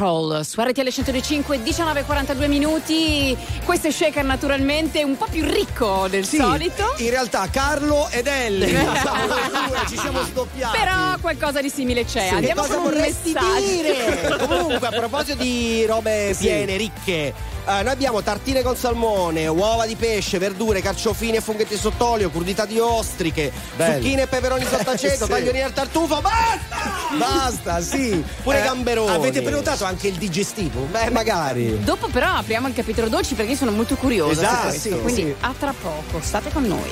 Control 0.00 0.44
su 0.44 0.60
RTL 0.60 0.88
105, 0.90 1.56
19.42 1.56 2.48
minuti. 2.48 3.34
Questo 3.64 3.86
è 3.86 3.90
Shaker 3.90 4.24
naturalmente 4.24 5.02
un 5.02 5.16
po' 5.16 5.26
più 5.30 5.42
ricco 5.42 6.06
del 6.10 6.26
sì, 6.26 6.36
solito. 6.36 6.94
In 6.98 7.08
realtà 7.08 7.48
Carlo 7.50 8.06
ed 8.10 8.26
due, 8.68 9.78
ci 9.88 9.96
siamo 9.96 10.22
sdoppiati. 10.22 10.78
Però 10.78 11.16
qualcosa 11.22 11.62
di 11.62 11.70
simile 11.70 12.04
c'è. 12.04 12.28
Sì, 12.28 12.34
Andiamo 12.34 12.62
con 12.64 12.76
un 12.76 12.82
vorresti 12.82 13.32
messaggio. 13.32 13.60
dire? 13.64 14.36
Comunque, 14.46 14.86
a 14.86 14.90
proposito 14.90 15.42
di 15.42 15.86
robe 15.86 16.34
Sì. 16.34 16.44
piene, 16.44 16.76
ricche, 16.76 17.32
eh, 17.66 17.82
noi 17.82 17.92
abbiamo 17.92 18.22
tartine 18.22 18.62
con 18.62 18.76
salmone, 18.76 19.46
uova 19.48 19.86
di 19.86 19.96
pesce, 19.96 20.38
verdure, 20.38 20.80
carciofini 20.80 21.36
e 21.36 21.40
funghetti 21.40 21.76
sott'olio, 21.76 22.30
crudità 22.30 22.64
di 22.64 22.78
ostriche, 22.78 23.52
Bello. 23.76 23.94
zucchine 23.94 24.22
e 24.22 24.26
peperoni 24.28 24.64
sotto 24.64 24.90
aceto, 24.96 25.24
Sì. 25.24 25.30
tagliolini 25.30 25.62
al 25.64 25.72
tartufo, 25.72 26.20
basta! 26.20 26.94
Basta, 27.16 27.80
sì. 27.80 28.22
Pure 28.42 28.60
Eh, 28.60 28.62
gamberoni. 28.64 29.14
Avete 29.14 29.42
prenotato 29.42 29.84
anche 29.84 30.08
il 30.08 30.16
digestivo? 30.16 30.80
Beh, 30.90 31.10
magari. 31.10 31.82
Dopo 31.82 32.08
però 32.08 32.34
apriamo 32.34 32.68
il 32.68 32.74
capitolo 32.74 33.08
dolci 33.08 33.34
perché 33.34 33.52
io 33.52 33.56
sono 33.56 33.70
molto 33.70 33.94
curiosa 33.96 34.32
Esatto, 34.42 34.70
sì, 34.78 34.88
Quindi 34.90 35.22
sì. 35.22 35.34
a 35.40 35.54
tra 35.58 35.72
poco, 35.80 36.20
state 36.20 36.50
con 36.52 36.64
noi. 36.64 36.90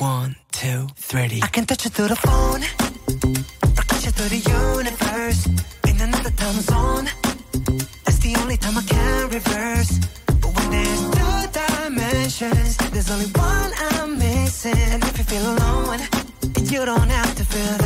One, 0.00 0.36
two, 0.50 0.86
three. 1.08 1.40
I 1.42 1.48
can 1.50 1.64
touch 1.64 1.86
it 1.86 1.92
through 1.92 2.08
the 2.08 2.16
phone. 2.16 2.62
Rocket 3.74 4.04
you 4.04 4.10
through 4.12 4.28
the 4.28 4.42
universe. 4.50 5.48
Time 6.36 6.60
zone. 6.60 7.06
That's 8.04 8.18
the 8.18 8.36
only 8.40 8.56
time 8.56 8.76
I 8.76 8.82
can 8.82 9.28
reverse. 9.30 9.98
But 10.40 10.50
when 10.54 10.70
there's 10.70 11.02
two 11.16 11.36
dimensions, 11.60 12.76
there's 12.92 13.10
only 13.10 13.26
one 13.26 13.72
I'm 13.90 14.18
missing. 14.18 14.76
And 14.92 15.02
if 15.04 15.18
you 15.18 15.24
feel 15.24 15.46
alone, 15.54 16.00
you 16.72 16.84
don't 16.84 17.10
have 17.10 17.34
to 17.36 17.44
feel 17.44 17.78
that 17.78 17.85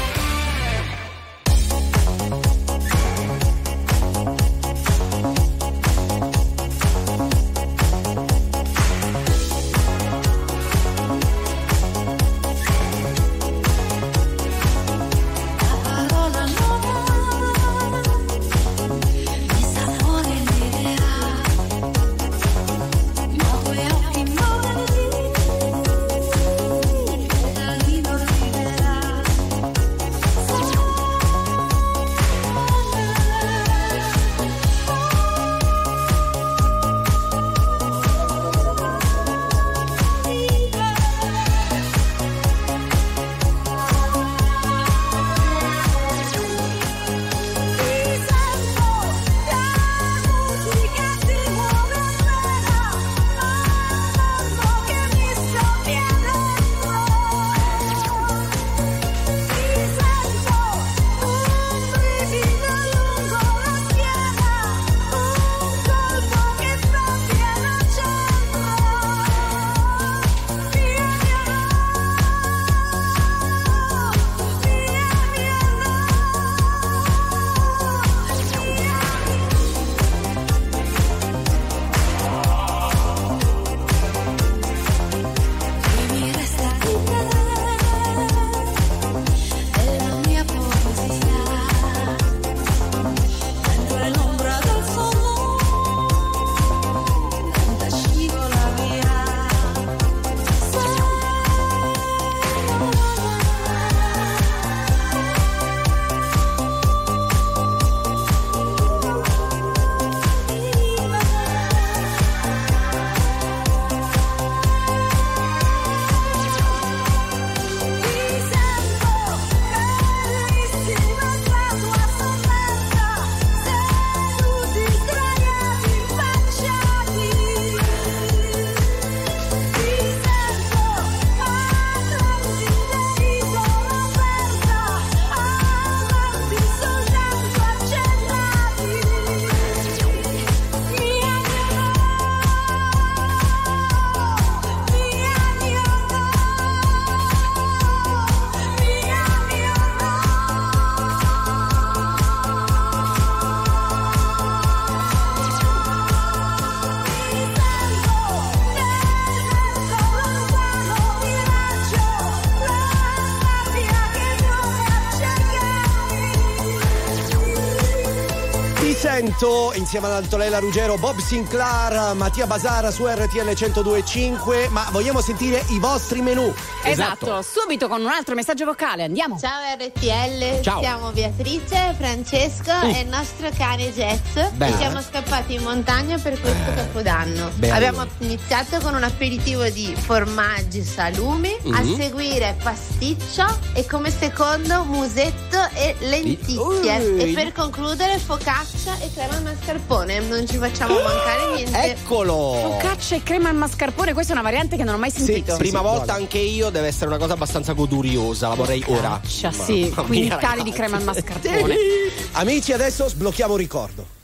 100 169.01 169.71
insieme 169.77 170.05
ad 170.05 170.13
Antonella 170.13 170.59
Ruggero, 170.59 170.95
Bob 170.95 171.17
Sinclair, 171.17 172.13
Mattia 172.13 172.45
Basara 172.45 172.91
su 172.91 173.07
RTL 173.07 173.47
1025. 173.47 174.67
Ma 174.69 174.87
vogliamo 174.91 175.21
sentire 175.21 175.63
i 175.69 175.79
vostri 175.79 176.21
menù. 176.21 176.53
Esatto. 176.83 177.25
esatto. 177.25 177.41
subito 177.41 177.87
con 177.87 178.01
un 178.01 178.09
altro 178.09 178.35
messaggio 178.35 178.63
vocale. 178.63 179.05
Andiamo. 179.05 179.39
Ciao 179.39 179.59
RTL, 179.75 180.61
Ciao. 180.61 180.81
siamo 180.81 181.09
Beatrice, 181.09 181.95
Francesco 181.97 182.71
mm. 182.85 182.89
e 182.89 182.99
il 182.99 183.07
nostro 183.07 183.49
cane. 183.57 183.91
Bene. 183.91 184.71
E 184.71 184.77
siamo 184.77 185.01
scappati 185.01 185.55
in 185.55 185.63
montagna 185.63 186.19
per 186.19 186.39
questo 186.39 186.69
eh. 186.69 186.75
capodanno. 186.75 187.49
Bello. 187.55 187.73
Abbiamo 187.73 188.05
iniziato 188.19 188.77
con 188.81 188.93
un 188.93 189.03
aperitivo 189.03 189.67
di 189.69 189.95
formaggi 189.97 190.77
e 190.77 190.83
salumi, 190.83 191.57
mm-hmm. 191.67 191.73
a 191.73 191.95
seguire 191.97 192.55
pasticcio 192.61 193.47
e 193.73 193.83
come 193.87 194.11
secondo 194.11 194.83
musetto 194.83 195.57
e 195.73 195.95
lenticchie. 196.01 196.97
Uh. 196.97 197.19
E 197.19 197.31
per 197.33 197.51
concludere 197.51 198.19
focaccia 198.19 198.90
e 198.99 199.11
crema 199.13 199.35
al 199.35 199.43
mascarpone. 199.43 200.19
Non 200.19 200.47
ci 200.47 200.57
facciamo 200.57 200.93
mancare 200.93 201.55
niente. 201.55 201.83
Eccolo! 201.83 202.53
Focaccia 202.61 203.15
e 203.15 203.23
crema 203.23 203.49
al 203.49 203.55
mascarpone, 203.55 204.13
questa 204.13 204.33
è 204.33 204.35
una 204.35 204.43
variante 204.43 204.77
che 204.77 204.83
non 204.83 204.95
ho 204.95 204.97
mai 204.97 205.11
sentito. 205.11 205.53
Sì, 205.53 205.57
prima 205.57 205.79
sì, 205.79 205.85
volta 205.85 206.05
vale. 206.13 206.21
anche 206.21 206.37
io, 206.37 206.69
deve 206.69 206.87
essere 206.87 207.07
una 207.07 207.17
cosa 207.17 207.33
abbastanza 207.33 207.73
goduriosa, 207.73 208.47
la 208.47 208.55
vorrei 208.55 208.83
ora. 208.87 209.19
Focaccia, 209.21 209.51
sì, 209.51 209.93
quintali 209.95 210.63
di 210.63 210.71
crema 210.71 210.97
al 210.97 211.03
mascarpone. 211.03 211.75
Amici, 212.33 212.73
adesso 212.73 213.07
sblocchiamo 213.07 213.53
un 213.53 213.59
ricordo. 213.59 214.19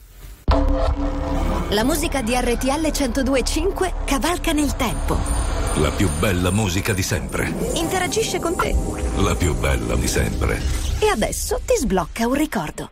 La 1.70 1.84
musica 1.84 2.22
di 2.22 2.34
RTL 2.34 2.92
1025 2.92 3.94
cavalca 4.06 4.54
nel 4.54 4.76
tempo. 4.76 5.18
La 5.76 5.92
più 5.92 6.10
bella 6.18 6.50
musica 6.50 6.94
di 6.94 7.04
sempre. 7.04 7.54
Interagisce 7.74 8.40
con 8.40 8.56
te. 8.56 8.74
La 9.18 9.36
più 9.36 9.54
bella 9.56 9.96
di 9.96 10.08
sempre. 10.08 10.60
E 11.00 11.10
adesso 11.10 11.60
ti 11.66 11.76
sblocca 11.78 12.26
un 12.26 12.34
ricordo. 12.34 12.92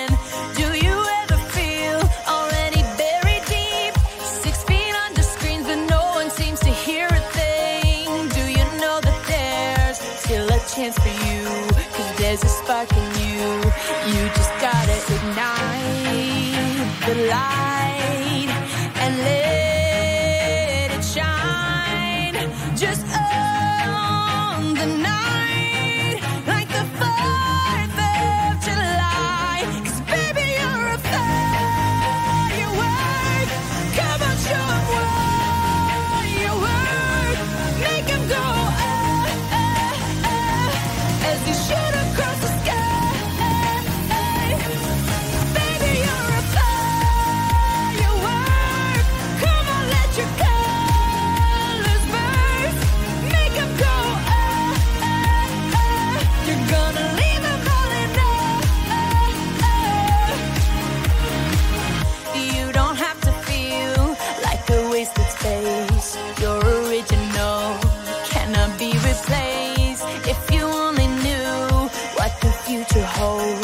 hold 73.21 73.60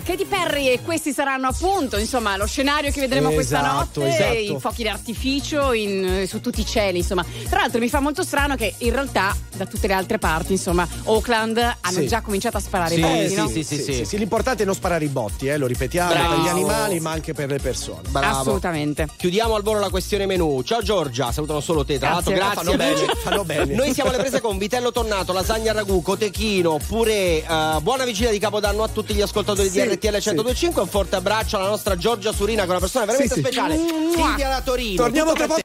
Katy 0.00 0.24
Perry 0.26 0.68
e 0.68 0.80
questi 0.82 1.12
saranno 1.12 1.48
appunto 1.48 1.96
insomma 1.98 2.36
lo 2.36 2.46
scenario 2.46 2.90
che 2.90 3.00
vedremo 3.00 3.30
esatto, 3.30 3.34
questa 3.34 3.72
notte, 3.72 4.08
esatto. 4.08 4.56
i 4.56 4.56
fuochi 4.60 4.82
d'artificio 4.84 5.72
in, 5.72 6.24
su 6.26 6.40
tutti 6.40 6.60
i 6.60 6.66
cieli 6.66 6.98
insomma. 6.98 7.24
Tra 7.48 7.60
l'altro 7.60 7.80
mi 7.80 7.88
fa 7.88 8.00
molto 8.00 8.22
strano 8.22 8.56
che 8.56 8.74
in 8.78 8.92
realtà 8.92 9.36
da 9.64 9.70
tutte 9.70 9.86
le 9.86 9.92
altre 9.94 10.18
parti 10.18 10.52
insomma 10.52 10.86
Oakland 11.04 11.58
hanno 11.58 11.98
Sì. 12.00 12.06
già 12.06 12.20
cominciato 12.20 12.56
a 12.56 12.60
sparare 12.60 12.94
Sì, 12.94 13.00
i 13.00 13.02
botti, 13.02 13.28
sì, 13.28 13.34
no? 13.36 13.48
sì, 13.48 13.64
sì, 13.64 14.04
sì. 14.04 14.18
L'importante 14.18 14.62
è 14.62 14.66
non 14.66 14.74
sparare 14.74 15.04
i 15.04 15.08
botti, 15.08 15.46
eh, 15.48 15.56
lo 15.56 15.66
ripetiamo, 15.66 16.12
Bravo. 16.12 16.34
per 16.34 16.38
gli 16.44 16.48
animali 16.48 17.00
ma 17.00 17.10
anche 17.10 17.32
per 17.34 17.48
le 17.50 17.58
persone. 17.58 18.00
Bravo. 18.08 18.40
Assolutamente. 18.40 19.08
Chiudiamo 19.16 19.54
al 19.54 19.62
volo 19.62 19.78
la 19.80 19.88
questione 19.90 20.26
menù. 20.26 20.62
Ciao 20.62 20.82
Giorgia, 20.82 21.32
salutano 21.32 21.60
solo 21.60 21.84
te. 21.84 21.98
Tra 21.98 22.10
Grazie. 22.20 22.36
l'altro, 22.36 22.62
grazie. 22.72 22.74
Fanno 22.74 23.04
bene, 23.06 23.14
fanno 23.22 23.44
bene. 23.44 23.74
Noi 23.74 23.92
siamo 23.94 24.10
alle 24.10 24.18
prese 24.18 24.40
con 24.40 24.58
vitello 24.58 24.92
tonnato, 24.92 25.32
lasagna 25.32 25.70
al 25.70 25.76
ragù, 25.76 26.02
cotechino, 26.02 26.78
purè. 26.86 27.44
eh, 27.48 27.78
buona 27.80 28.04
vigilia 28.04 28.30
di 28.30 28.38
Capodanno 28.38 28.82
a 28.82 28.88
tutti 28.88 29.14
gli 29.14 29.20
ascoltatori 29.20 29.68
Sì, 29.68 29.80
di 29.82 29.88
RTL 29.94 30.08
1025. 30.08 30.82
Un 30.82 30.88
forte 30.88 31.16
abbraccio 31.16 31.56
alla 31.56 31.68
nostra 31.68 31.96
Giorgia 31.96 32.32
Surina, 32.32 32.62
che 32.62 32.68
è 32.68 32.70
una 32.70 32.80
persona 32.80 33.04
veramente 33.04 33.34
Sì, 33.34 33.40
sì. 33.40 33.46
speciale. 33.46 33.76
Silvia 34.14 34.48
da 34.48 34.60
Torino. 34.60 35.02
Torniamo 35.02 35.32
tra 35.32 35.46
poco. 35.46 35.60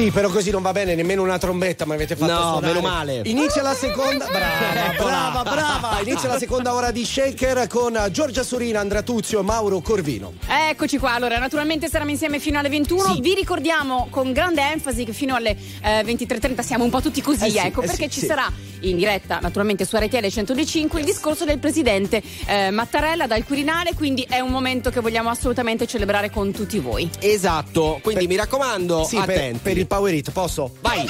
Sì, 0.00 0.10
però 0.10 0.30
così 0.30 0.50
non 0.50 0.62
va 0.62 0.72
bene 0.72 0.94
nemmeno 0.94 1.22
una 1.22 1.36
trombetta, 1.36 1.84
ma 1.84 1.92
avete 1.92 2.16
fatto 2.16 2.32
No, 2.32 2.40
suonare. 2.52 2.66
meno 2.72 2.80
male. 2.80 3.20
Inizia 3.24 3.60
la 3.60 3.74
seconda. 3.74 4.24
Brava, 4.32 4.94
brava, 4.96 5.42
brava. 5.42 6.00
Inizia 6.02 6.26
la 6.26 6.38
seconda 6.38 6.72
ora 6.72 6.90
di 6.90 7.04
Shaker 7.04 7.66
con 7.66 8.08
Giorgia 8.10 8.42
Surina, 8.42 8.80
Andrea 8.80 9.02
Tuzio, 9.02 9.42
Mauro 9.42 9.80
Corvino. 9.80 10.32
Eccoci 10.70 10.96
qua, 10.96 11.12
allora 11.12 11.38
naturalmente 11.38 11.90
saremo 11.90 12.10
insieme 12.12 12.38
fino 12.38 12.58
alle 12.58 12.70
21, 12.70 13.16
vi 13.20 13.34
ricordiamo 13.34 14.06
con 14.08 14.32
grande 14.32 14.62
enfasi 14.72 15.04
che 15.04 15.12
fino 15.12 15.34
alle 15.34 15.50
eh, 15.82 16.00
23.30 16.02 16.60
siamo 16.60 16.84
un 16.84 16.90
po' 16.90 17.02
tutti 17.02 17.20
così, 17.20 17.44
Eh 17.44 17.50
sì, 17.50 17.58
ecco, 17.58 17.82
eh 17.82 17.86
perché 17.86 18.04
sì, 18.04 18.10
ci 18.10 18.20
sì. 18.20 18.26
sarà 18.26 18.50
in 18.82 18.96
diretta 18.96 19.40
naturalmente 19.42 19.84
su 19.84 19.96
RTL 19.98 20.26
105 20.28 21.00
il 21.00 21.04
discorso 21.04 21.44
del 21.44 21.58
presidente 21.58 22.22
eh, 22.46 22.70
Mattarella 22.70 23.26
dal 23.26 23.44
Quirinale, 23.44 23.92
quindi 23.94 24.24
è 24.26 24.40
un 24.40 24.50
momento 24.50 24.88
che 24.88 25.00
vogliamo 25.00 25.28
assolutamente 25.28 25.86
celebrare 25.86 26.30
con 26.30 26.52
tutti 26.52 26.78
voi. 26.78 27.10
Esatto, 27.18 27.98
quindi 28.02 28.26
mi 28.26 28.36
raccomando, 28.36 29.04
Sì, 29.04 29.16
per, 29.16 29.28
attenti. 29.36 29.58
per 29.62 29.76
il 29.76 29.86
Power 29.90 30.14
It, 30.14 30.30
posso? 30.30 30.70
Vai. 30.82 31.04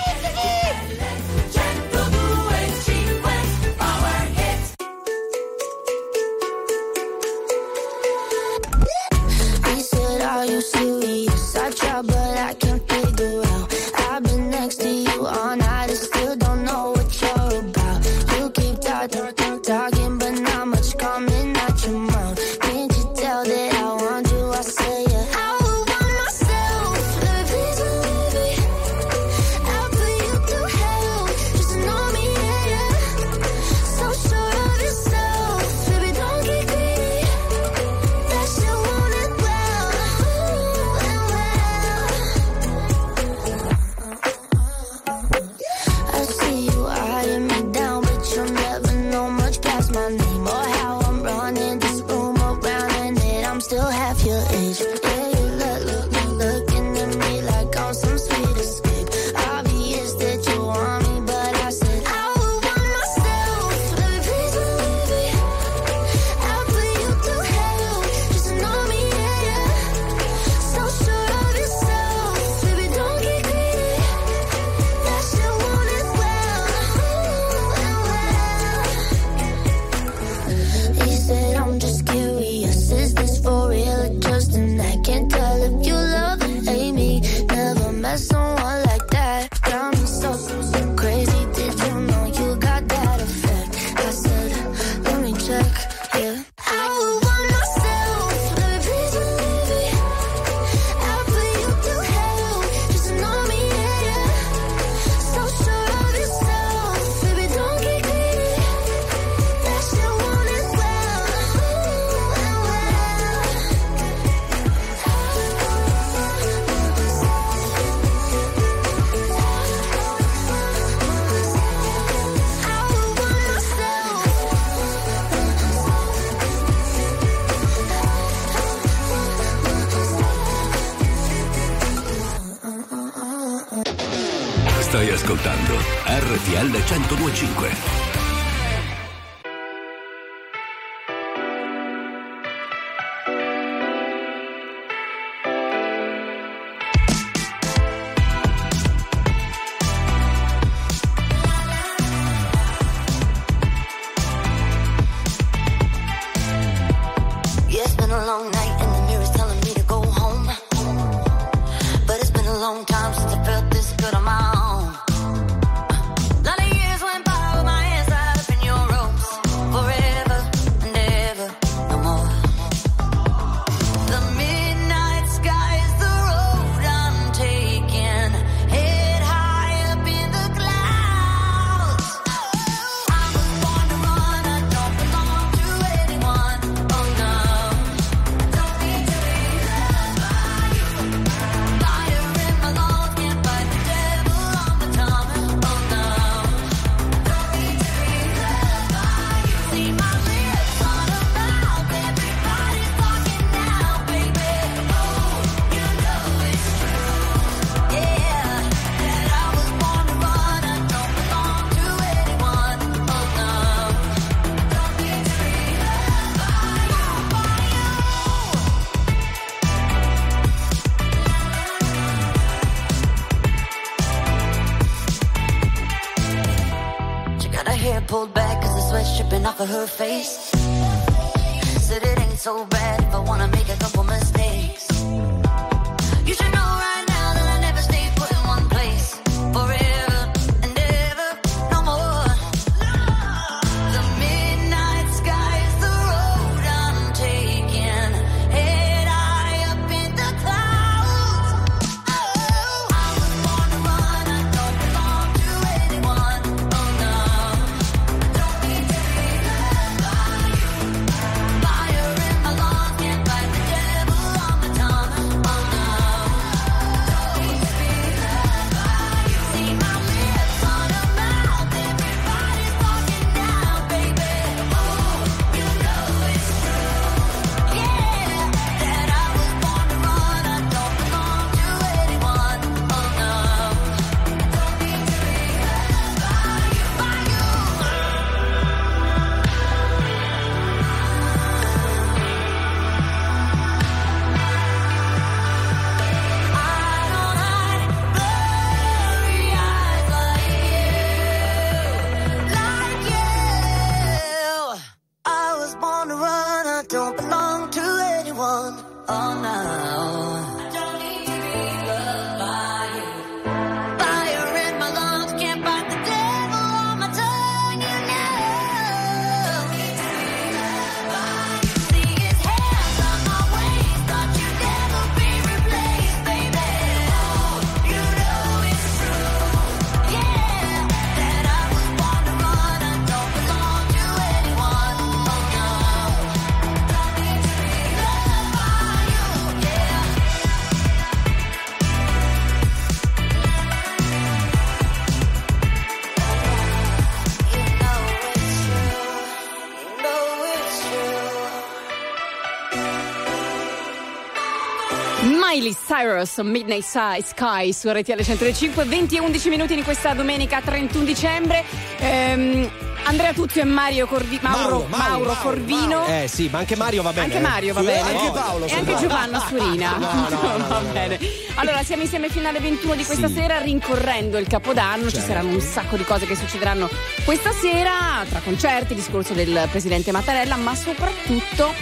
Cyrus, 356.00 356.38
Midnight 356.38 356.82
Sky 356.82 357.72
su 357.74 357.90
RTL 357.90 358.22
105, 358.22 358.84
20 358.84 359.16
e 359.16 359.20
11 359.20 359.48
minuti 359.50 359.74
in 359.74 359.84
questa 359.84 360.14
domenica 360.14 360.62
31 360.62 361.04
dicembre. 361.04 361.62
Ehm, 361.98 362.89
Andrea 363.04 363.32
Tuzio 363.32 363.62
e 363.62 363.64
Mario 363.64 364.06
Corvi- 364.06 364.38
Mauro, 364.42 364.60
Mauro, 364.60 364.86
Mauro, 364.88 365.24
Mauro 365.24 365.40
Corvino. 365.42 366.06
Eh 366.06 366.28
sì, 366.28 366.48
ma 366.50 366.58
anche 366.58 366.76
Mario 366.76 367.02
va 367.02 367.12
bene. 367.12 367.26
Anche 367.26 367.40
Mario 367.40 367.74
va 367.74 367.82
bene. 367.82 368.00
Anche 368.00 368.30
Paolo. 368.30 368.66
E 368.66 368.72
anche 368.72 368.96
Giovanna 368.96 369.44
Surina. 369.46 369.96
No, 369.96 370.28
no, 370.28 370.56
no, 370.56 370.68
va 370.68 370.80
bene. 370.92 371.18
Allora, 371.54 371.82
siamo 371.82 372.02
insieme 372.02 372.28
fino 372.28 372.48
alle 372.48 372.60
21 372.60 372.94
di 372.94 373.04
questa 373.04 373.28
sì. 373.28 373.34
sera, 373.34 373.60
rincorrendo 373.60 374.38
il 374.38 374.46
Capodanno. 374.46 375.04
Certo. 375.04 375.18
Ci 375.18 375.26
saranno 375.26 375.52
un 375.52 375.60
sacco 375.60 375.96
di 375.96 376.04
cose 376.04 376.26
che 376.26 376.36
succederanno 376.36 376.88
questa 377.24 377.52
sera, 377.52 378.24
tra 378.28 378.40
concerti, 378.40 378.94
discorso 378.94 379.32
del 379.32 379.68
presidente 379.70 380.12
Mattarella, 380.12 380.56
ma 380.56 380.74
soprattutto 380.74 381.72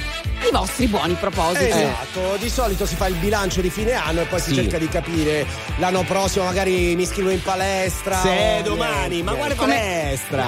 i 0.47 0.53
vostri 0.53 0.87
buoni 0.87 1.15
propositi. 1.15 1.67
Esatto, 1.67 2.37
di 2.39 2.49
solito 2.49 2.87
si 2.87 2.95
fa 2.95 3.09
il 3.09 3.15
bilancio 3.17 3.61
di 3.61 3.71
fine 3.71 3.93
anno 3.93 4.21
e 4.21 4.25
poi 4.25 4.41
sì. 4.41 4.51
si 4.51 4.55
cerca 4.55 4.79
di 4.79 4.89
capire 4.89 5.47
l'anno 5.79 6.03
prossimo 6.05 6.45
magari 6.45 6.95
mi 6.95 7.03
iscrivo 7.03 7.31
in 7.31 7.43
palestra. 7.43 8.21
Se 8.21 8.61
domani, 8.63 9.09
niente. 9.09 9.23
ma 9.25 9.35
guarda 9.35 9.55
palestra. 9.57 10.47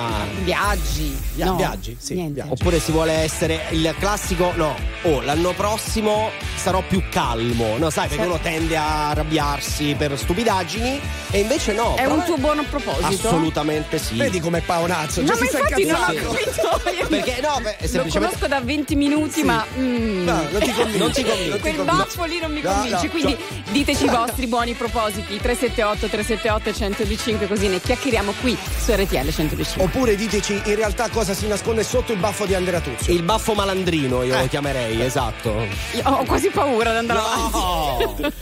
Viaggi. 0.61 1.18
Via- 1.34 1.46
no, 1.46 1.56
viaggi, 1.56 1.96
sì. 1.98 2.14
Niente. 2.14 2.34
Viaggi. 2.34 2.50
Oppure 2.52 2.80
si 2.80 2.92
vuole 2.92 3.12
essere 3.12 3.66
il 3.70 3.94
classico, 3.98 4.52
no, 4.56 4.76
oh, 5.02 5.22
l'anno 5.22 5.52
prossimo 5.52 6.30
sarò 6.54 6.82
più 6.86 7.02
calmo, 7.11 7.78
no, 7.78 7.88
sai, 7.88 8.08
perché 8.08 8.26
uno 8.26 8.38
tende 8.38 8.76
a 8.76 9.08
arrabbiarsi 9.08 9.94
per 9.96 10.18
stupidaggini 10.18 11.00
e 11.30 11.40
invece 11.40 11.72
no. 11.72 11.94
È 11.94 12.04
un 12.04 12.22
tuo 12.24 12.36
buon 12.36 12.64
proposito? 12.68 13.28
Assolutamente 13.28 13.98
sì. 13.98 14.16
Vedi 14.16 14.38
com'è 14.38 14.61
paonazzo? 14.61 15.22
No, 15.22 15.34
ma 15.38 15.44
infatti 15.44 15.84
non 15.86 16.00
ho 16.02 16.06
capito. 16.06 16.80
perché 17.08 17.40
no, 17.40 17.58
beh, 17.62 17.76
semplicemente... 17.86 18.18
Lo 18.18 18.18
conosco 18.18 18.46
da 18.46 18.61
20 18.61 18.96
minuti, 18.96 19.30
sì. 19.30 19.42
ma 19.44 19.64
Mm. 19.78 20.24
No, 20.24 20.46
non 20.50 20.61
ti 20.61 20.72
convince. 20.72 20.98
non 20.98 21.12
ti 21.12 21.24
convince. 21.24 21.58
Quel 21.58 21.84
baffo 21.84 22.24
lì 22.24 22.38
non 22.40 22.52
mi 22.52 22.61
no, 22.61 22.72
convince. 22.72 23.04
No, 23.04 23.11
quindi 23.11 23.32
no. 23.32 23.62
diteci 23.70 24.04
i 24.04 24.08
vostri 24.08 24.46
buoni 24.46 24.74
propositi. 24.74 25.38
378 25.40 26.08
378 26.08 26.72
125 26.72 27.46
così 27.46 27.68
ne 27.68 27.80
chiacchieriamo 27.80 28.32
qui 28.40 28.56
su 28.78 28.92
RTL 28.92 29.30
125. 29.30 29.84
Oppure 29.84 30.16
diteci 30.16 30.49
in 30.55 30.74
realtà 30.74 31.09
cosa 31.09 31.34
si 31.34 31.46
nasconde 31.46 31.82
sotto 31.82 32.12
il 32.12 32.18
baffo 32.18 32.46
di 32.46 32.55
Andrea 32.55 32.80
Tuzio. 32.80 33.12
Il 33.12 33.22
baffo 33.22 33.55
malandrino 33.55 34.22
io 34.22 34.34
eh. 34.34 34.40
lo 34.40 34.48
chiamerei, 34.48 35.01
esatto. 35.03 35.66
Io 35.94 36.03
ho 36.05 36.24
quasi 36.24 36.48
paura 36.51 36.92
di 36.92 36.96
andare 36.98 37.18
avanti. 37.18 38.32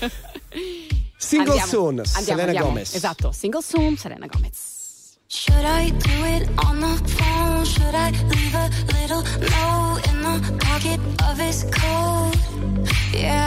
Single 1.16 1.60
andiamo, 1.60 1.70
soon, 1.70 1.88
andiamo, 1.98 2.20
Selena 2.20 2.42
andiamo. 2.44 2.66
Gomez. 2.68 2.94
Esatto, 2.94 3.32
single 3.32 3.62
soon, 3.62 3.96
Selena 3.96 4.26
Gomez. 4.26 4.76
Should 5.30 5.64
I 5.64 5.90
do 5.90 6.24
it 6.24 6.48
on 6.64 6.80
the 6.80 6.96
phone? 7.10 7.64
Should 7.64 7.94
I 7.94 8.10
leave 8.28 8.54
a 8.54 8.70
little 8.94 9.22
note 9.40 10.06
in 10.08 10.22
the 10.22 10.40
pocket 10.64 11.00
of 11.28 11.38
his 11.38 11.64
coat? 11.64 12.34
Yeah, 13.12 13.46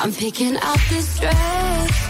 I'm 0.00 0.14
picking 0.14 0.56
out 0.58 0.78
this 0.88 1.18
dress, 1.18 2.07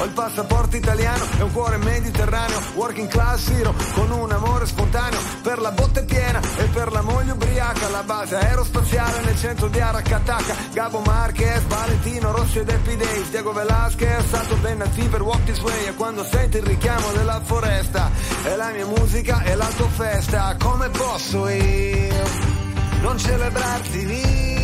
ho 0.00 0.04
il 0.04 0.12
passaporto 0.12 0.76
italiano 0.76 1.24
e 1.38 1.42
un 1.42 1.52
cuore 1.52 1.76
mediterraneo 1.76 2.58
working 2.74 3.08
class 3.08 3.48
hero 3.50 3.74
con 3.92 4.10
un 4.10 4.32
amore 4.32 4.64
spontaneo 4.64 5.20
per 5.42 5.58
la 5.58 5.72
botte 5.72 6.04
piena 6.04 6.40
e 6.56 6.64
per 6.64 6.90
la 6.90 7.02
moglie 7.02 7.32
ubriaca. 7.32 7.88
La 7.90 8.02
base 8.02 8.36
aerospaziale 8.36 9.20
nel 9.20 9.36
centro 9.36 9.68
di 9.68 9.78
Aracataca 9.78 10.54
Gabo 10.72 11.00
Marquez, 11.00 11.62
Valentino 11.64 12.32
Rossi 12.32 12.58
ed 12.58 12.70
Happy 12.70 12.96
Days 12.96 13.28
Diego 13.28 13.52
Velasquez, 13.52 14.26
Sato 14.26 14.56
Benazzi 14.56 15.02
per 15.02 15.22
Walk 15.22 15.44
This 15.44 15.60
Way 15.60 15.86
e 15.86 15.94
quando 15.94 16.24
senti 16.24 16.56
il 16.56 16.64
richiamo 16.64 17.12
della 17.12 17.40
foresta 17.42 18.10
è 18.42 18.56
la 18.56 18.70
mia 18.70 18.86
musica 18.86 19.42
e 19.42 19.54
la 19.54 19.68
tua 19.76 19.88
festa 19.88 20.56
come 20.58 20.88
posso 20.88 21.48
io 21.48 22.24
non 23.02 23.18
celebrarti 23.18 24.06
lì 24.06 24.59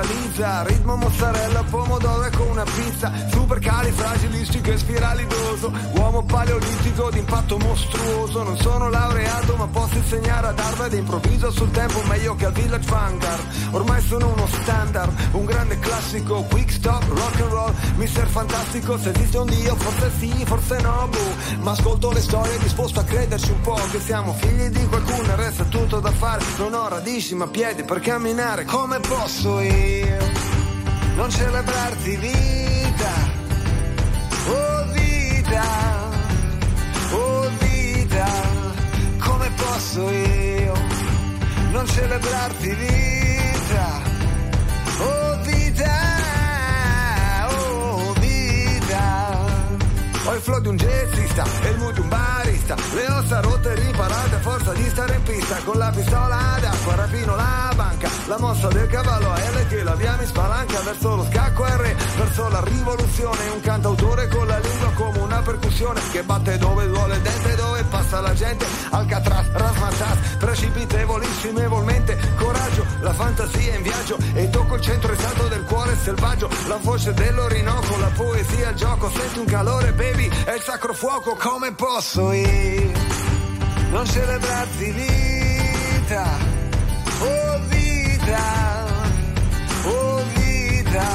socializza, 0.00 0.62
ritmo 0.62 0.96
mozzarella, 0.96 1.62
pomodoro 1.64 2.28
con 2.34 2.48
una 2.48 2.64
pizza, 2.64 3.12
super 3.30 3.58
califragilistico 3.58 4.70
e 4.70 4.78
spiralidoso, 4.78 5.72
uomo 5.94 6.22
paleolitico 6.22 7.10
d'impatto 7.10 7.58
mostruoso, 7.58 8.42
non 8.42 8.56
sono 8.56 8.88
laureato 8.88 9.56
ma 9.56 9.66
posso 9.66 9.96
insegnare 9.96 10.48
ad 10.48 10.58
Harvard 10.58 10.92
improvviso 10.94 11.50
sul 11.50 11.70
tempo 11.70 12.00
meglio 12.08 12.34
che 12.34 12.46
al 12.46 12.52
Village 12.52 12.88
Vanguard, 12.88 13.44
ormai 13.72 14.00
sono 14.02 14.32
uno 14.32 14.46
standard, 14.46 15.12
un 15.32 15.44
grande 15.44 15.78
classico, 15.78 16.42
quick 16.44 16.70
stop, 16.70 17.04
rock 17.08 17.40
and 17.40 17.50
roll, 17.50 17.74
mister 18.00 18.26
fantastico, 18.26 18.96
se 18.98 19.10
esiste 19.10 19.36
un 19.36 19.46
dio 19.46 19.76
forse 19.76 20.10
sì, 20.18 20.32
forse 20.46 20.80
no, 20.80 21.06
boh, 21.10 21.58
ma 21.60 21.72
ascolto 21.72 22.10
le 22.10 22.20
storie 22.20 22.58
disposto 22.58 22.98
a 23.00 23.04
crederci 23.04 23.50
un 23.50 23.60
po' 23.60 23.78
che 23.90 24.00
siamo 24.00 24.32
figli 24.32 24.68
di 24.68 24.86
qualcuno 24.86 25.36
resta 25.36 25.64
tutto 25.64 26.00
da 26.00 26.10
fare, 26.10 26.42
non 26.56 26.72
ho 26.72 26.88
radici 26.88 27.34
ma 27.34 27.46
piedi 27.46 27.82
per 27.82 28.00
camminare, 28.00 28.64
come 28.64 29.00
posso 29.00 29.60
io. 29.60 30.16
Non 31.16 31.30
celebrarti 31.30 32.16
vita, 32.16 33.12
oh 34.48 34.84
vita, 34.92 35.62
oh 37.12 37.50
vita, 37.58 38.26
come 39.18 39.50
posso 39.56 40.10
io. 40.10 40.72
Non 41.70 41.86
celebrarti 41.86 42.74
vita, 42.74 43.19
Ho 50.26 50.34
il 50.34 50.40
flow 50.40 50.60
di 50.60 50.68
un 50.68 50.76
jazzista 50.76 51.44
e 51.62 51.68
il 51.70 51.78
mood 51.78 51.94
di 51.94 52.00
un 52.00 52.08
barista. 52.08 52.76
Le 52.92 53.06
ossa 53.10 53.40
rotte 53.40 53.74
riparate 53.74 54.34
a 54.34 54.40
forza 54.40 54.72
di 54.74 54.88
stare 54.90 55.14
in 55.14 55.22
pista. 55.22 55.56
Con 55.64 55.78
la 55.78 55.90
pistola 55.94 56.58
d'acqua 56.60 56.94
rapino 56.94 57.36
la 57.36 57.72
banca. 57.74 58.08
La 58.26 58.38
mossa 58.38 58.68
del 58.68 58.86
cavallo 58.86 59.30
a 59.30 59.38
L 59.38 59.66
che 59.66 59.82
la 59.82 59.94
via 59.94 60.16
mi 60.16 60.24
spalanca 60.24 60.78
Verso 60.80 61.16
lo 61.16 61.26
scacco 61.28 61.64
R, 61.64 61.94
verso 62.16 62.48
la 62.48 62.62
rivoluzione 62.62 63.48
Un 63.48 63.60
cantautore 63.60 64.28
con 64.28 64.46
la 64.46 64.58
lingua 64.58 64.92
come 64.94 65.18
una 65.18 65.40
percussione 65.40 66.00
Che 66.12 66.22
batte 66.22 66.56
dove 66.58 66.86
duole 66.86 67.16
il 67.16 67.22
dente, 67.22 67.54
dove 67.56 67.82
passa 67.84 68.20
la 68.20 68.34
gente. 68.34 68.66
Alcatraz, 68.90 69.46
rasmatas, 69.52 70.18
precipitevolissimevolmente 70.38 72.18
Coraggio, 72.36 72.84
la 73.00 73.12
fantasia 73.12 73.74
in 73.74 73.82
viaggio. 73.82 74.16
E 74.34 74.50
tocco 74.50 74.74
il 74.76 74.80
centro 74.82 75.12
esatto 75.12 75.48
del 75.48 75.64
cuore 75.64 75.96
selvaggio. 75.96 76.48
La 76.68 76.76
voce 76.76 77.12
dell'Orinoco, 77.14 77.96
la 77.98 78.10
poesia, 78.14 78.70
il 78.70 78.76
gioco. 78.76 79.10
Senti 79.10 79.38
un 79.38 79.46
calore, 79.46 79.92
baby 79.92 80.09
baby, 80.10 80.28
è 80.44 80.54
il 80.54 80.62
sacro 80.62 80.94
fuoco, 80.94 81.34
come 81.36 81.72
posso 81.72 82.32
io 82.32 82.92
non 83.90 84.06
celebrarti 84.06 84.90
vita? 84.92 86.38
Oh 87.20 87.60
vita, 87.68 88.84
oh 89.84 90.22
vita, 90.34 91.06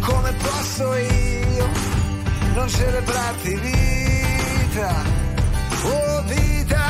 come 0.00 0.32
posso 0.32 0.94
io 0.94 1.68
non 2.54 2.68
celebrarti 2.68 3.54
vita? 3.54 4.94
Oh 5.82 6.22
vita, 6.26 6.86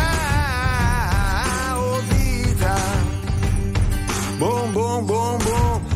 oh 1.75 2.01
vita, 2.09 2.75
boom 4.39 4.73
boom 4.73 5.07
boom 5.07 5.39
boom 5.43 5.70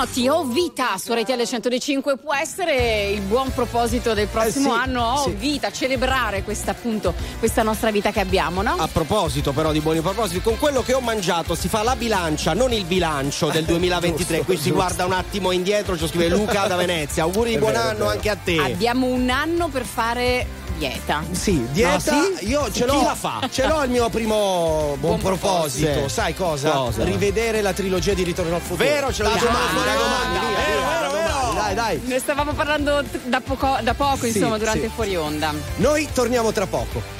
Oh 0.00 0.04
vita. 0.04 0.12
Pinotti, 0.14 0.28
ho 0.28 0.44
vita 0.44 0.96
su 0.98 1.12
RTL 1.12 1.44
105 1.44 2.16
può 2.16 2.34
essere 2.34 3.10
il 3.10 3.20
buon 3.20 3.52
proposito 3.52 4.14
del 4.14 4.28
prossimo 4.28 4.70
eh 4.70 4.78
sì, 4.78 4.82
anno, 4.82 5.02
ho 5.04 5.24
sì. 5.24 5.30
vita, 5.32 5.70
celebrare 5.70 6.42
questa 6.42 6.70
appunto 6.70 7.12
questa 7.38 7.62
nostra 7.62 7.90
vita 7.90 8.10
che 8.10 8.20
abbiamo, 8.20 8.62
no? 8.62 8.76
A 8.78 8.88
proposito 8.88 9.52
però 9.52 9.72
di 9.72 9.80
buoni 9.80 10.00
propositi, 10.00 10.40
con 10.40 10.58
quello 10.58 10.82
che 10.82 10.94
ho 10.94 11.00
mangiato 11.00 11.54
si 11.54 11.68
fa 11.68 11.82
la 11.82 11.96
bilancia, 11.96 12.54
non 12.54 12.72
il 12.72 12.84
bilancio 12.84 13.48
del 13.48 13.64
2023. 13.66 14.36
giusto, 14.36 14.44
Qui 14.44 14.56
si 14.56 14.62
giusto. 14.62 14.74
guarda 14.76 15.04
un 15.04 15.12
attimo 15.12 15.50
indietro, 15.52 15.98
ci 15.98 16.06
scrive 16.06 16.28
Luca 16.28 16.66
da 16.66 16.76
Venezia. 16.76 17.24
Auguri 17.24 17.50
di 17.50 17.58
buon 17.58 17.72
vero, 17.72 17.88
anno 17.88 18.08
anche 18.08 18.30
a 18.30 18.36
te. 18.36 18.56
Abbiamo 18.56 19.06
un 19.06 19.28
anno 19.28 19.68
per 19.68 19.84
fare 19.84 20.46
dieta. 20.80 21.22
Sì, 21.32 21.66
dieta. 21.72 22.16
No, 22.16 22.22
sì? 22.38 22.46
Io 22.48 22.64
ce 22.72 22.86
Chi 22.86 22.90
l'ho. 22.90 23.02
la 23.02 23.14
fa? 23.14 23.46
Ce 23.50 23.66
l'ho 23.66 23.82
il 23.84 23.90
mio 23.90 24.08
primo 24.08 24.96
buon, 24.98 25.18
proposito. 25.20 25.84
proposito. 25.84 26.08
Sai 26.08 26.34
cosa? 26.34 26.70
Cosa? 26.70 27.04
Rivedere 27.04 27.60
la 27.60 27.74
trilogia 27.74 28.14
di 28.14 28.22
Ritorno 28.22 28.54
al 28.54 28.62
futuro. 28.62 28.88
Vero, 28.88 29.12
ce 29.12 29.22
lo 29.22 29.28
Da 29.28 29.38
volta. 29.96 30.28
via, 30.30 30.56
Vero, 30.56 31.10
vero, 31.12 31.52
Dai, 31.54 31.74
dai. 31.74 32.00
Ne 32.04 32.18
stavamo 32.18 32.52
parlando 32.52 33.02
da 33.24 33.40
poco, 33.40 33.78
da 33.82 33.94
poco 33.94 34.18
Sì, 34.26 34.28
insomma, 34.28 34.58
durante 34.58 34.82
sì. 34.82 34.90
fuori 34.94 35.16
onda. 35.16 35.52
Noi 35.76 36.08
torniamo 36.12 36.52
tra 36.52 36.66
poco. 36.66 37.19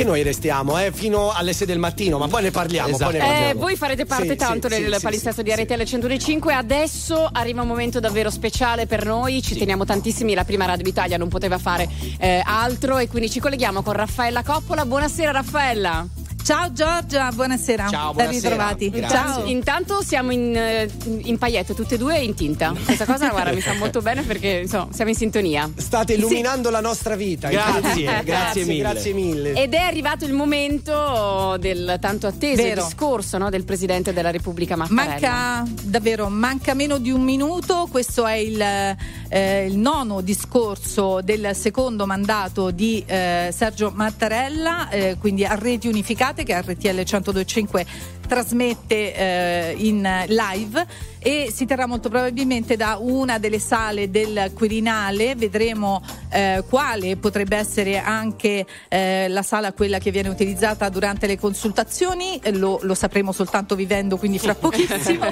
Anche 0.00 0.12
noi 0.12 0.22
restiamo 0.22 0.78
eh, 0.78 0.92
fino 0.92 1.30
alle 1.30 1.52
6 1.52 1.66
del 1.66 1.78
mattino, 1.78 2.16
ma 2.16 2.26
poi 2.26 2.44
ne 2.44 2.50
parliamo. 2.50 2.96
Poi 2.96 3.12
ne 3.12 3.18
Eh, 3.18 3.20
parliamo. 3.20 3.60
voi 3.60 3.76
farete 3.76 4.06
parte 4.06 4.30
Sì, 4.30 4.36
tanto 4.36 4.70
sì, 4.70 4.80
del 4.80 4.94
sì, 4.94 5.00
palinsesto 5.02 5.42
di 5.42 5.50
RTL 5.54 5.82
105. 5.84 6.54
Adesso 6.54 7.28
arriva 7.30 7.60
un 7.60 7.68
momento 7.68 8.00
davvero 8.00 8.30
speciale 8.30 8.86
per 8.86 9.04
noi. 9.04 9.42
Ci 9.42 9.58
teniamo 9.58 9.84
tantissimi. 9.84 10.32
La 10.32 10.44
prima 10.44 10.64
Radio 10.64 10.88
Italia 10.88 11.18
non 11.18 11.28
poteva 11.28 11.58
fare 11.58 11.86
eh, 12.18 12.40
altro 12.42 12.96
e 12.96 13.08
quindi 13.08 13.28
ci 13.28 13.40
colleghiamo 13.40 13.82
con 13.82 13.92
Raffaella 13.92 14.42
Coppola. 14.42 14.86
Buonasera, 14.86 15.32
Raffaella. 15.32 16.06
Ciao 16.42 16.72
Giorgia, 16.72 17.30
buonasera. 17.32 17.88
Ciao, 17.88 18.12
Ben 18.12 18.30
ritrovati. 18.30 18.92
Ciao. 19.08 19.44
Intanto 19.44 20.02
siamo 20.02 20.32
in, 20.32 20.56
eh, 20.56 20.90
in 21.04 21.38
paillette 21.38 21.74
tutte 21.74 21.94
e 21.94 21.98
due 21.98 22.18
in 22.18 22.34
tinta. 22.34 22.74
Questa 22.84 23.04
cosa, 23.04 23.28
guarda, 23.28 23.52
mi 23.52 23.60
fa 23.60 23.74
molto 23.74 24.00
bene 24.02 24.22
perché 24.22 24.60
insomma, 24.62 24.88
siamo 24.92 25.10
in 25.10 25.16
sintonia. 25.16 25.70
State 25.76 26.14
illuminando 26.14 26.70
la 26.70 26.80
nostra 26.80 27.14
vita. 27.14 27.48
Grazie, 27.48 28.22
grazie 28.24 28.64
mille. 28.64 28.78
Grazie 28.78 29.12
mille. 29.12 29.52
Ed 29.52 29.74
è 29.74 29.80
arrivato 29.80 30.24
il 30.24 30.32
momento 30.32 31.56
del 31.58 31.98
tanto 32.00 32.26
atteso 32.26 32.62
Vero. 32.62 32.84
discorso 32.84 33.38
no, 33.38 33.48
del 33.50 33.64
Presidente 33.64 34.12
della 34.12 34.30
Repubblica 34.30 34.76
Mattarella. 34.76 35.62
Manca 35.62 35.70
davvero, 35.82 36.28
manca 36.28 36.74
meno 36.74 36.98
di 36.98 37.10
un 37.10 37.22
minuto. 37.22 37.86
Questo 37.90 38.26
è 38.26 38.34
il, 38.34 38.60
eh, 38.60 39.66
il 39.66 39.76
nono 39.76 40.20
discorso 40.20 41.20
del 41.22 41.54
secondo 41.54 42.06
mandato 42.06 42.70
di 42.70 43.04
eh, 43.06 43.52
Sergio 43.54 43.92
Mattarella, 43.94 44.88
eh, 44.88 45.16
quindi 45.18 45.44
a 45.44 45.54
reti 45.54 45.86
unificate 45.86 46.39
che 46.44 46.60
RTL 46.60 46.94
1025 46.94 47.86
trasmette 48.30 49.14
eh, 49.14 49.74
in 49.78 50.08
live 50.28 50.86
e 51.18 51.50
si 51.52 51.66
terrà 51.66 51.86
molto 51.86 52.08
probabilmente 52.08 52.76
da 52.76 52.96
una 53.00 53.38
delle 53.38 53.58
sale 53.58 54.08
del 54.08 54.52
Quirinale. 54.54 55.34
Vedremo 55.34 56.00
eh, 56.30 56.62
quale 56.68 57.16
potrebbe 57.16 57.56
essere 57.56 57.98
anche 57.98 58.64
eh, 58.88 59.26
la 59.28 59.42
sala 59.42 59.72
quella 59.72 59.98
che 59.98 60.12
viene 60.12 60.28
utilizzata 60.28 60.88
durante 60.88 61.26
le 61.26 61.38
consultazioni, 61.38 62.38
Eh, 62.40 62.52
lo, 62.52 62.78
lo 62.82 62.94
sapremo 62.94 63.32
soltanto 63.32 63.74
vivendo, 63.74 64.16
quindi 64.16 64.38
fra 64.38 64.54
pochissimo. 64.56 65.26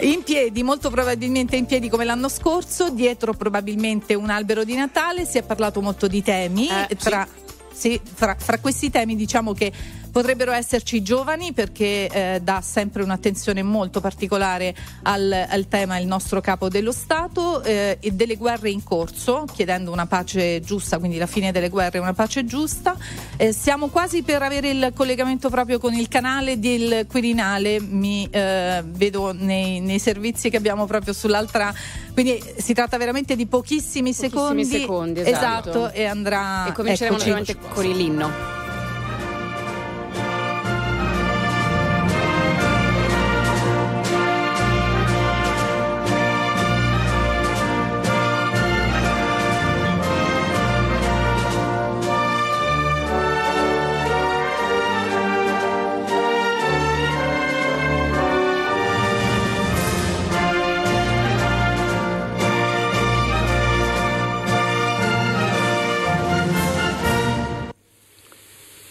In 0.00 0.22
piedi, 0.24 0.62
molto 0.62 0.90
probabilmente 0.90 1.56
in 1.56 1.66
piedi 1.66 1.88
come 1.88 2.04
l'anno 2.04 2.28
scorso, 2.28 2.90
dietro 2.90 3.32
probabilmente 3.32 4.14
un 4.14 4.30
albero 4.30 4.64
di 4.64 4.74
Natale, 4.74 5.24
si 5.24 5.38
è 5.38 5.42
parlato 5.42 5.80
molto 5.80 6.06
di 6.06 6.22
temi. 6.22 6.68
tra, 6.98 7.26
sì, 7.72 8.00
fra, 8.02 8.34
fra 8.38 8.58
questi 8.58 8.90
temi 8.90 9.16
diciamo 9.16 9.52
che 9.52 9.72
potrebbero 10.16 10.52
esserci 10.52 11.02
giovani 11.02 11.52
perché 11.52 12.08
eh, 12.08 12.40
dà 12.42 12.62
sempre 12.62 13.02
un'attenzione 13.02 13.62
molto 13.62 14.00
particolare 14.00 14.74
al, 15.02 15.30
al 15.46 15.68
tema 15.68 15.98
il 15.98 16.06
nostro 16.06 16.40
capo 16.40 16.70
dello 16.70 16.90
Stato 16.90 17.62
eh, 17.62 17.98
e 18.00 18.10
delle 18.12 18.36
guerre 18.36 18.70
in 18.70 18.82
corso, 18.82 19.44
chiedendo 19.52 19.92
una 19.92 20.06
pace 20.06 20.60
giusta, 20.60 20.98
quindi 20.98 21.18
la 21.18 21.26
fine 21.26 21.52
delle 21.52 21.68
guerre 21.68 21.98
una 21.98 22.14
pace 22.14 22.46
giusta. 22.46 22.96
Eh, 23.36 23.52
siamo 23.52 23.88
quasi 23.88 24.22
per 24.22 24.40
avere 24.40 24.70
il 24.70 24.92
collegamento 24.94 25.50
proprio 25.50 25.78
con 25.78 25.92
il 25.92 26.08
canale 26.08 26.58
del 26.58 27.04
Quirinale, 27.06 27.78
mi 27.78 28.26
eh, 28.30 28.82
vedo 28.86 29.32
nei, 29.32 29.80
nei 29.80 29.98
servizi 29.98 30.48
che 30.48 30.56
abbiamo 30.56 30.86
proprio 30.86 31.12
sull'altra, 31.12 31.74
quindi 32.14 32.42
si 32.56 32.72
tratta 32.72 32.96
veramente 32.96 33.36
di 33.36 33.44
pochissimi, 33.44 34.14
secondi. 34.14 34.64
secondi, 34.64 35.20
esatto. 35.20 35.90
e 35.90 36.06
andrà 36.06 36.68
E 36.68 36.72
cominceremo 36.72 37.18
eccoci. 37.18 37.56
con 37.68 37.84
l'inno. 37.84 38.65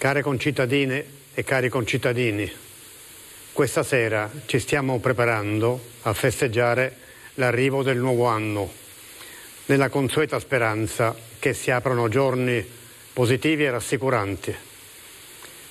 Care 0.05 0.21
concittadine 0.21 1.03
e 1.33 1.43
cari 1.43 1.67
concittadini, 1.67 2.47
questa 3.51 3.81
sera 3.81 4.29
ci 4.45 4.59
stiamo 4.59 4.99
preparando 4.99 5.83
a 6.03 6.13
festeggiare 6.13 6.95
l'arrivo 7.33 7.81
del 7.81 7.97
nuovo 7.97 8.27
anno, 8.27 8.71
nella 9.65 9.89
consueta 9.89 10.37
speranza 10.39 11.15
che 11.39 11.55
si 11.55 11.71
aprano 11.71 12.07
giorni 12.07 12.63
positivi 13.13 13.65
e 13.65 13.71
rassicuranti. 13.71 14.55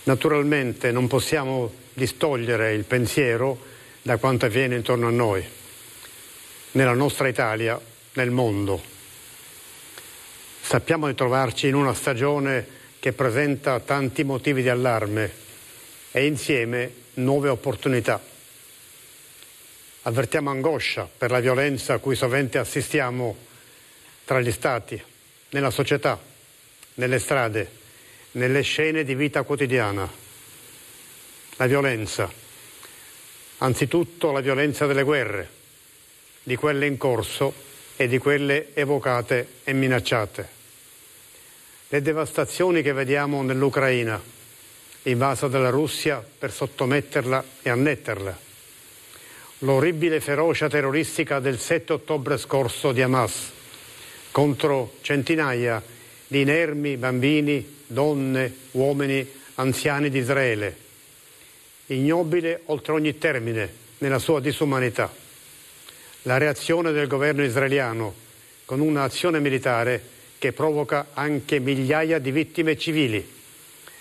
Naturalmente 0.03 0.91
non 0.91 1.07
possiamo 1.07 1.73
distogliere 1.93 2.73
il 2.73 2.83
pensiero 2.83 3.57
da 4.03 4.17
quanto 4.17 4.47
avviene 4.47 4.75
intorno 4.75 5.07
a 5.07 5.13
noi, 5.13 5.45
nella 6.73 6.95
nostra 6.95 7.29
Italia, 7.29 7.81
nel 8.15 8.33
mondo. 8.33 8.83
Sappiamo 10.61 11.07
di 11.07 11.15
trovarci 11.15 11.69
in 11.69 11.77
una 11.77 11.95
stagione 11.95 12.74
che 13.05 13.13
presenta 13.13 13.81
tanti 13.81 14.25
motivi 14.25 14.63
di 14.63 14.71
allarme 14.71 15.31
e 16.11 16.25
insieme 16.25 16.91
nuove 17.17 17.51
opportunità. 17.51 18.19
Avvertiamo 20.05 20.49
angoscia 20.49 21.07
per 21.15 21.31
la 21.31 21.41
violenza 21.41 21.93
a 21.93 21.99
cui 21.99 22.17
sovente 22.17 22.57
assistiamo 22.57 23.37
tra 24.25 24.41
gli 24.41 24.51
stati, 24.51 24.99
nella 25.51 25.69
società, 25.69 26.19
nelle 26.95 27.19
strade, 27.19 27.71
nelle 28.31 28.63
scene 28.63 29.05
di 29.05 29.15
vita 29.15 29.43
quotidiana. 29.43 30.11
La 31.57 31.67
violenza, 31.67 32.33
anzitutto 33.59 34.33
la 34.33 34.41
violenza 34.41 34.87
delle 34.87 35.03
guerre, 35.03 35.51
di 36.43 36.57
quelle 36.57 36.87
in 36.87 36.97
corso 36.97 37.53
e 37.97 38.09
di 38.09 38.17
quelle 38.17 38.75
evocate 38.75 39.57
e 39.63 39.75
minacciate 39.75 40.63
le 41.95 42.03
devastazioni 42.03 42.83
che 42.83 42.93
vediamo 42.93 43.41
nell'Ucraina, 43.45 44.21
invasa 45.05 45.47
dalla 45.47 45.71
Russia 45.71 46.21
per 46.39 46.51
sottometterla 46.51 47.45
e 47.63 47.71
annetterla, 47.71 48.37
l'orribile 49.59 50.19
ferocia 50.19 50.69
terroristica 50.69 51.39
del 51.39 51.57
7 51.57 51.93
ottobre 51.93 52.37
scorso 52.37 52.91
di 52.91 53.01
Hamas 53.01 53.53
contro 54.33 54.95
centinaia 55.03 55.81
di 56.27 56.41
inermi 56.41 56.97
bambini, 56.97 57.83
donne, 57.87 58.53
uomini, 58.73 59.25
anziani 59.55 60.11
di 60.11 60.19
Israele, 60.19 60.77
ignobile 61.87 62.63
oltre 62.65 62.93
ogni 62.93 63.19
termine 63.19 63.73
nella 63.99 64.19
sua 64.19 64.41
disumanità. 64.41 65.15
La 66.23 66.39
reazione 66.39 66.91
del 66.91 67.07
governo 67.07 67.45
israeliano 67.45 68.15
con 68.65 68.81
un'azione 68.81 69.39
militare 69.39 70.14
che 70.45 70.53
provoca 70.53 71.07
anche 71.15 71.59
migliaia 71.59 72.19
di 72.19 72.31
vittime 72.31 72.77
civili 72.77 73.27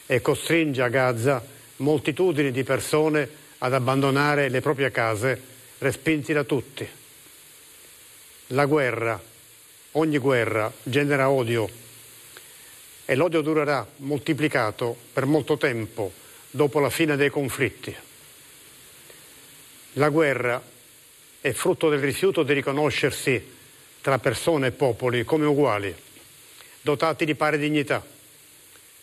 e 0.05 0.19
costringe 0.19 0.81
a 0.81 0.89
Gaza 0.89 1.41
moltitudini 1.77 2.51
di 2.51 2.65
persone 2.65 3.29
ad 3.59 3.73
abbandonare 3.73 4.49
le 4.49 4.59
proprie 4.59 4.91
case, 4.91 5.41
respinti 5.77 6.33
da 6.33 6.43
tutti. 6.43 6.85
La 8.47 8.65
guerra, 8.65 9.17
ogni 9.91 10.17
guerra, 10.17 10.69
genera 10.83 11.29
odio 11.29 11.69
e 13.05 13.15
l'odio 13.15 13.39
durerà 13.39 13.87
moltiplicato 13.99 14.97
per 15.13 15.25
molto 15.25 15.55
tempo 15.55 16.11
dopo 16.51 16.81
la 16.81 16.89
fine 16.89 17.15
dei 17.15 17.29
conflitti. 17.29 17.95
La 19.93 20.09
guerra 20.09 20.61
è 21.39 21.51
frutto 21.53 21.87
del 21.87 21.99
rifiuto 21.99 22.43
di 22.43 22.51
riconoscersi 22.51 23.51
tra 24.01 24.19
persone 24.19 24.67
e 24.67 24.71
popoli 24.71 25.23
come 25.23 25.45
uguali 25.45 26.02
dotati 26.84 27.23
di 27.23 27.34
pari 27.34 27.57
dignità, 27.57 28.05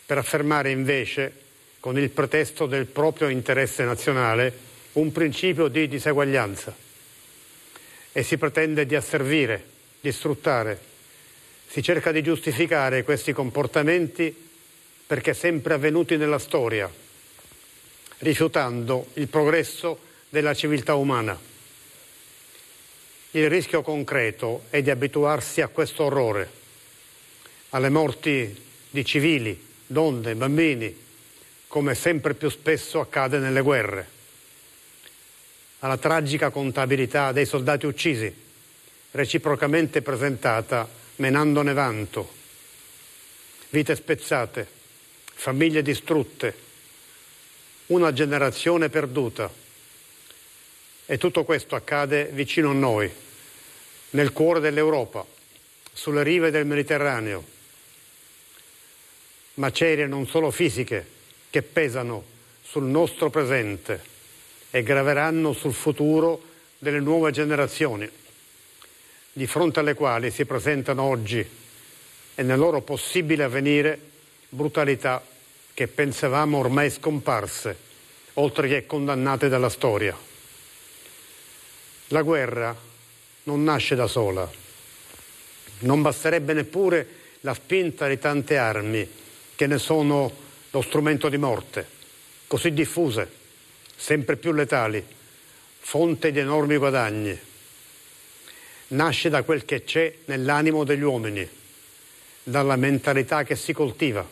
per 0.05 0.17
affermare 0.17 0.69
invece, 0.69 1.33
con 1.79 1.97
il 1.97 2.11
pretesto 2.11 2.67
del 2.67 2.85
proprio 2.85 3.27
interesse 3.27 3.83
nazionale, 3.83 4.69
un 4.93 5.11
principio 5.11 5.67
di 5.67 5.87
diseguaglianza. 5.87 6.75
E 8.11 8.23
si 8.23 8.37
pretende 8.37 8.85
di 8.85 8.95
asservire, 8.95 9.65
di 9.99 10.11
sfruttare. 10.11 10.79
Si 11.67 11.81
cerca 11.81 12.11
di 12.11 12.21
giustificare 12.21 13.03
questi 13.03 13.33
comportamenti 13.33 14.49
perché 15.07 15.33
sempre 15.33 15.73
avvenuti 15.73 16.17
nella 16.17 16.39
storia, 16.39 16.91
rifiutando 18.19 19.07
il 19.13 19.27
progresso 19.27 19.99
della 20.29 20.53
civiltà 20.53 20.93
umana. 20.93 21.39
Il 23.31 23.49
rischio 23.49 23.81
concreto 23.81 24.65
è 24.69 24.83
di 24.83 24.91
abituarsi 24.91 25.61
a 25.61 25.67
questo 25.67 26.03
orrore 26.03 26.59
alle 27.71 27.89
morti 27.89 28.63
di 28.89 29.05
civili, 29.05 29.59
donne, 29.87 30.35
bambini, 30.35 30.93
come 31.67 31.95
sempre 31.95 32.33
più 32.33 32.49
spesso 32.49 32.99
accade 32.99 33.39
nelle 33.39 33.61
guerre, 33.61 34.07
alla 35.79 35.97
tragica 35.97 36.49
contabilità 36.49 37.31
dei 37.31 37.45
soldati 37.45 37.85
uccisi, 37.85 38.33
reciprocamente 39.11 40.01
presentata 40.01 40.87
menandone 41.17 41.71
vanto, 41.73 42.33
vite 43.69 43.95
spezzate, 43.95 44.67
famiglie 45.33 45.81
distrutte, 45.81 46.69
una 47.87 48.11
generazione 48.11 48.89
perduta. 48.89 49.49
E 51.05 51.17
tutto 51.17 51.43
questo 51.45 51.75
accade 51.75 52.29
vicino 52.33 52.71
a 52.71 52.73
noi, 52.73 53.09
nel 54.11 54.33
cuore 54.33 54.59
dell'Europa, 54.59 55.25
sulle 55.93 56.23
rive 56.23 56.51
del 56.51 56.65
Mediterraneo 56.65 57.59
macerie 59.55 60.07
non 60.07 60.27
solo 60.27 60.51
fisiche 60.51 61.05
che 61.49 61.61
pesano 61.61 62.23
sul 62.61 62.83
nostro 62.83 63.29
presente 63.29 64.01
e 64.69 64.83
graveranno 64.83 65.51
sul 65.53 65.73
futuro 65.73 66.41
delle 66.77 66.99
nuove 66.99 67.31
generazioni, 67.31 68.09
di 69.33 69.47
fronte 69.47 69.79
alle 69.79 69.93
quali 69.93 70.31
si 70.31 70.45
presentano 70.45 71.03
oggi 71.03 71.45
e 72.33 72.43
nel 72.43 72.57
loro 72.57 72.81
possibile 72.81 73.43
avvenire 73.43 73.99
brutalità 74.49 75.23
che 75.73 75.87
pensavamo 75.87 76.57
ormai 76.57 76.89
scomparse, 76.89 77.77
oltre 78.35 78.67
che 78.67 78.85
condannate 78.85 79.49
dalla 79.49 79.69
storia. 79.69 80.17
La 82.07 82.21
guerra 82.21 82.75
non 83.43 83.63
nasce 83.63 83.95
da 83.95 84.07
sola. 84.07 84.49
Non 85.79 86.01
basterebbe 86.01 86.53
neppure 86.53 87.07
la 87.41 87.53
spinta 87.53 88.07
di 88.07 88.19
tante 88.19 88.57
armi 88.57 89.19
che 89.61 89.67
ne 89.67 89.77
sono 89.77 90.33
lo 90.71 90.81
strumento 90.81 91.29
di 91.29 91.37
morte, 91.37 91.85
così 92.47 92.73
diffuse, 92.73 93.31
sempre 93.95 94.35
più 94.35 94.53
letali, 94.53 95.05
fonte 95.77 96.31
di 96.31 96.39
enormi 96.39 96.77
guadagni. 96.77 97.39
Nasce 98.87 99.29
da 99.29 99.43
quel 99.43 99.63
che 99.63 99.83
c'è 99.83 100.15
nell'animo 100.25 100.83
degli 100.83 101.03
uomini, 101.03 101.47
dalla 102.41 102.75
mentalità 102.75 103.43
che 103.43 103.55
si 103.55 103.71
coltiva, 103.71 104.27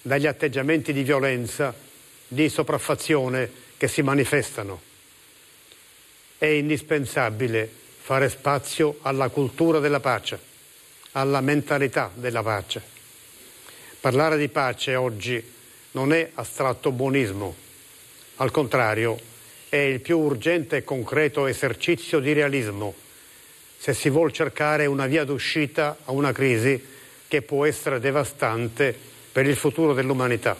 dagli 0.00 0.28
atteggiamenti 0.28 0.92
di 0.92 1.02
violenza, 1.02 1.74
di 2.28 2.48
sopraffazione 2.48 3.50
che 3.76 3.88
si 3.88 4.02
manifestano. 4.02 4.80
È 6.38 6.46
indispensabile 6.46 7.68
fare 7.98 8.28
spazio 8.28 8.98
alla 9.02 9.28
cultura 9.28 9.80
della 9.80 9.98
pace, 9.98 10.38
alla 11.10 11.40
mentalità 11.40 12.12
della 12.14 12.44
pace 12.44 12.94
Parlare 14.06 14.38
di 14.38 14.46
pace 14.46 14.94
oggi 14.94 15.44
non 15.90 16.12
è 16.12 16.30
astratto 16.34 16.92
buonismo, 16.92 17.56
al 18.36 18.52
contrario 18.52 19.18
è 19.68 19.78
il 19.78 19.98
più 19.98 20.20
urgente 20.20 20.76
e 20.76 20.84
concreto 20.84 21.48
esercizio 21.48 22.20
di 22.20 22.32
realismo 22.32 22.94
se 23.76 23.92
si 23.94 24.08
vuole 24.08 24.30
cercare 24.30 24.86
una 24.86 25.06
via 25.06 25.24
d'uscita 25.24 25.96
a 26.04 26.12
una 26.12 26.30
crisi 26.30 26.80
che 27.26 27.42
può 27.42 27.64
essere 27.64 27.98
devastante 27.98 28.96
per 29.32 29.44
il 29.44 29.56
futuro 29.56 29.92
dell'umanità. 29.92 30.56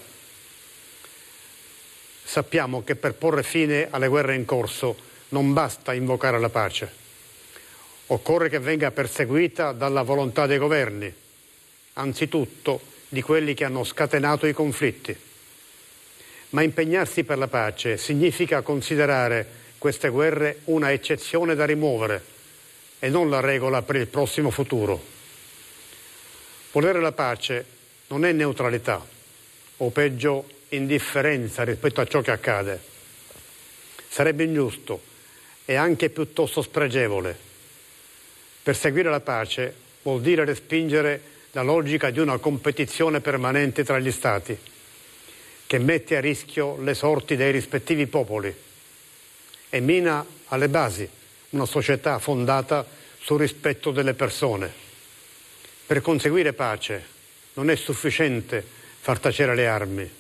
Sappiamo 2.24 2.82
che 2.82 2.96
per 2.96 3.14
porre 3.14 3.44
fine 3.44 3.86
alle 3.88 4.08
guerre 4.08 4.34
in 4.34 4.44
corso 4.44 4.96
non 5.28 5.52
basta 5.52 5.94
invocare 5.94 6.40
la 6.40 6.48
pace. 6.48 6.90
Occorre 8.08 8.48
che 8.48 8.58
venga 8.58 8.90
perseguita 8.90 9.70
dalla 9.70 10.02
volontà 10.02 10.46
dei 10.46 10.58
governi, 10.58 11.14
anzitutto 11.92 12.94
di 13.08 13.22
quelli 13.22 13.54
che 13.54 13.64
hanno 13.64 13.84
scatenato 13.84 14.46
i 14.46 14.52
conflitti. 14.52 15.16
Ma 16.50 16.62
impegnarsi 16.62 17.24
per 17.24 17.38
la 17.38 17.48
pace 17.48 17.96
significa 17.96 18.62
considerare 18.62 19.64
queste 19.78 20.08
guerre 20.08 20.60
una 20.64 20.92
eccezione 20.92 21.54
da 21.54 21.64
rimuovere 21.64 22.24
e 22.98 23.08
non 23.08 23.28
la 23.28 23.40
regola 23.40 23.82
per 23.82 23.96
il 23.96 24.06
prossimo 24.06 24.50
futuro. 24.50 25.14
Volere 26.72 27.00
la 27.00 27.12
pace 27.12 27.64
non 28.08 28.24
è 28.24 28.32
neutralità 28.32 29.04
o 29.78 29.90
peggio 29.90 30.48
indifferenza 30.70 31.64
rispetto 31.64 32.00
a 32.00 32.06
ciò 32.06 32.20
che 32.20 32.30
accade. 32.30 32.80
Sarebbe 34.08 34.44
ingiusto 34.44 35.00
e 35.64 35.74
anche 35.74 36.10
piuttosto 36.10 36.62
spregevole. 36.62 37.36
Perseguire 38.62 39.10
la 39.10 39.20
pace 39.20 39.74
vuol 40.02 40.20
dire 40.20 40.44
respingere 40.44 41.34
la 41.56 41.62
logica 41.62 42.10
di 42.10 42.18
una 42.18 42.36
competizione 42.36 43.22
permanente 43.22 43.82
tra 43.82 43.98
gli 43.98 44.12
Stati, 44.12 44.54
che 45.66 45.78
mette 45.78 46.18
a 46.18 46.20
rischio 46.20 46.78
le 46.82 46.92
sorti 46.92 47.34
dei 47.34 47.50
rispettivi 47.50 48.06
popoli 48.06 48.54
e 49.70 49.80
mina 49.80 50.22
alle 50.48 50.68
basi 50.68 51.08
una 51.50 51.64
società 51.64 52.18
fondata 52.18 52.86
sul 53.18 53.40
rispetto 53.40 53.90
delle 53.90 54.12
persone. 54.12 54.70
Per 55.86 56.02
conseguire 56.02 56.52
pace 56.52 57.02
non 57.54 57.70
è 57.70 57.76
sufficiente 57.76 58.62
far 59.00 59.18
tacere 59.18 59.54
le 59.54 59.66
armi. 59.66 60.10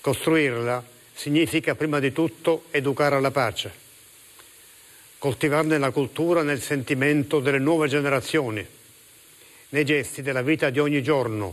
Costruirla 0.00 0.84
significa 1.14 1.74
prima 1.74 1.98
di 1.98 2.12
tutto 2.12 2.66
educare 2.70 3.16
alla 3.16 3.32
pace, 3.32 3.72
coltivarne 5.18 5.78
la 5.78 5.90
cultura 5.90 6.44
nel 6.44 6.62
sentimento 6.62 7.40
delle 7.40 7.58
nuove 7.58 7.88
generazioni, 7.88 8.64
nei 9.74 9.84
gesti 9.84 10.22
della 10.22 10.42
vita 10.42 10.70
di 10.70 10.78
ogni 10.78 11.02
giorno, 11.02 11.52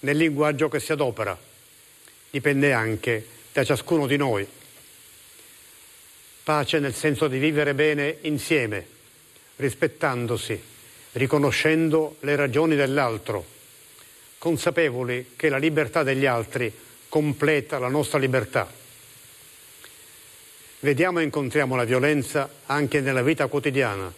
nel 0.00 0.18
linguaggio 0.18 0.68
che 0.68 0.80
si 0.80 0.92
adopera. 0.92 1.36
Dipende 2.28 2.74
anche 2.74 3.26
da 3.54 3.64
ciascuno 3.64 4.06
di 4.06 4.18
noi. 4.18 4.46
Pace 6.42 6.78
nel 6.78 6.92
senso 6.92 7.26
di 7.26 7.38
vivere 7.38 7.72
bene 7.72 8.18
insieme, 8.22 8.86
rispettandosi, 9.56 10.62
riconoscendo 11.12 12.16
le 12.20 12.36
ragioni 12.36 12.76
dell'altro, 12.76 13.42
consapevoli 14.36 15.30
che 15.34 15.48
la 15.48 15.56
libertà 15.56 16.02
degli 16.02 16.26
altri 16.26 16.70
completa 17.08 17.78
la 17.78 17.88
nostra 17.88 18.18
libertà. 18.18 18.70
Vediamo 20.80 21.20
e 21.20 21.22
incontriamo 21.22 21.76
la 21.76 21.84
violenza 21.84 22.46
anche 22.66 23.00
nella 23.00 23.22
vita 23.22 23.46
quotidiana, 23.46 24.12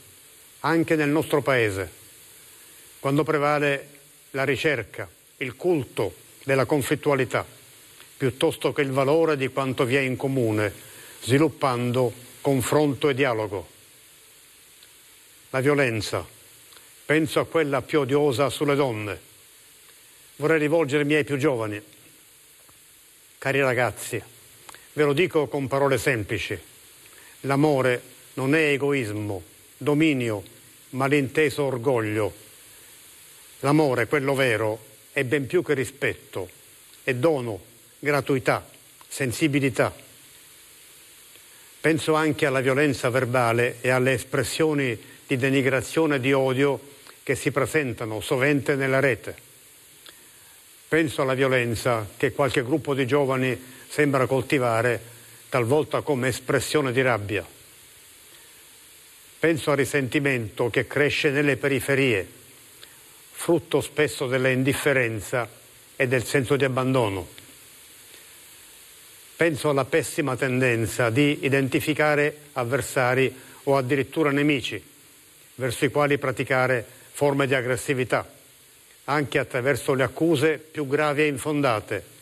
anche 0.61 0.97
nel 0.97 1.11
nostro 1.11 1.43
paese, 1.43 2.06
quando 3.07 3.23
prevale 3.23 3.89
la 4.33 4.43
ricerca, 4.43 5.09
il 5.37 5.55
culto 5.55 6.13
della 6.43 6.65
conflittualità, 6.65 7.47
piuttosto 8.17 8.73
che 8.73 8.83
il 8.83 8.91
valore 8.91 9.37
di 9.37 9.47
quanto 9.47 9.85
vi 9.85 9.95
è 9.95 10.01
in 10.01 10.17
comune, 10.17 10.75
sviluppando 11.23 12.13
confronto 12.41 13.09
e 13.09 13.15
dialogo. 13.15 13.69
La 15.51 15.61
violenza, 15.61 16.27
penso 17.05 17.39
a 17.39 17.47
quella 17.47 17.81
più 17.81 18.01
odiosa 18.01 18.51
sulle 18.51 18.75
donne. 18.75 19.21
Vorrei 20.35 20.59
rivolgermi 20.59 21.15
ai 21.15 21.23
più 21.23 21.37
giovani. 21.37 21.81
Cari 23.39 23.61
ragazzi, 23.61 24.21
Ve 24.95 25.05
lo 25.05 25.13
dico 25.13 25.47
con 25.47 25.69
parole 25.69 25.97
semplici. 25.97 26.59
L'amore 27.43 28.03
non 28.35 28.57
è 28.57 28.71
egoismo, 28.71 29.45
dominio, 29.77 30.43
malinteso 30.91 31.63
orgoglio. 31.63 32.46
L'amore, 33.67 34.07
quello 34.07 34.37
vero, 34.37 34.79
è 35.11 35.25
ben 35.25 35.49
più 35.49 35.61
che 35.65 35.75
rispetto, 35.75 36.49
è 37.03 37.15
dono, 37.15 37.61
gratuità, 37.99 38.65
sensibilità. 39.09 39.93
Penso 41.81 42.15
anche 42.15 42.47
alla 42.47 42.61
violenza 42.61 43.11
verbale 43.11 43.79
e 43.81 43.91
alle 43.91 44.13
espressioni 44.13 44.97
di 45.27 45.37
denigrazione 45.37 46.15
e 46.15 46.21
di 46.21 46.33
odio 46.33 46.81
che 47.25 47.35
si 47.35 47.51
presentano 47.51 48.21
sovente 48.21 48.77
nella 48.77 49.01
rete. 49.01 49.35
Penso 50.87 51.23
alla 51.23 51.35
violenza 51.35 52.09
che 52.17 52.31
qualche 52.31 52.63
gruppo 52.63 52.95
di 52.95 53.05
giovani 53.05 53.61
sembra 53.89 54.27
coltivare 54.27 55.01
talvolta 55.49 56.03
come 56.03 56.29
espressione 56.29 56.93
di 56.93 57.03
rabbia. 57.03 57.45
Penso 59.41 59.73
al 59.73 59.77
risentimento 59.77 60.71
che 60.71 60.87
cresce 60.87 61.31
nelle 61.31 61.57
periferie, 61.57 62.36
frutto 63.39 63.81
spesso 63.81 64.27
dell'indifferenza 64.27 65.49
e 65.95 66.09
del 66.09 66.25
senso 66.25 66.57
di 66.57 66.65
abbandono. 66.65 67.29
Penso 69.37 69.69
alla 69.69 69.85
pessima 69.85 70.35
tendenza 70.35 71.11
di 71.11 71.39
identificare 71.43 72.39
avversari 72.55 73.33
o 73.65 73.77
addirittura 73.77 74.31
nemici, 74.31 74.83
verso 75.57 75.85
i 75.85 75.91
quali 75.91 76.19
praticare 76.19 76.85
forme 77.13 77.47
di 77.47 77.55
aggressività, 77.55 78.29
anche 79.05 79.39
attraverso 79.39 79.95
le 79.95 80.03
accuse 80.03 80.59
più 80.59 80.89
gravi 80.89 81.23
e 81.23 81.27
infondate 81.27 82.15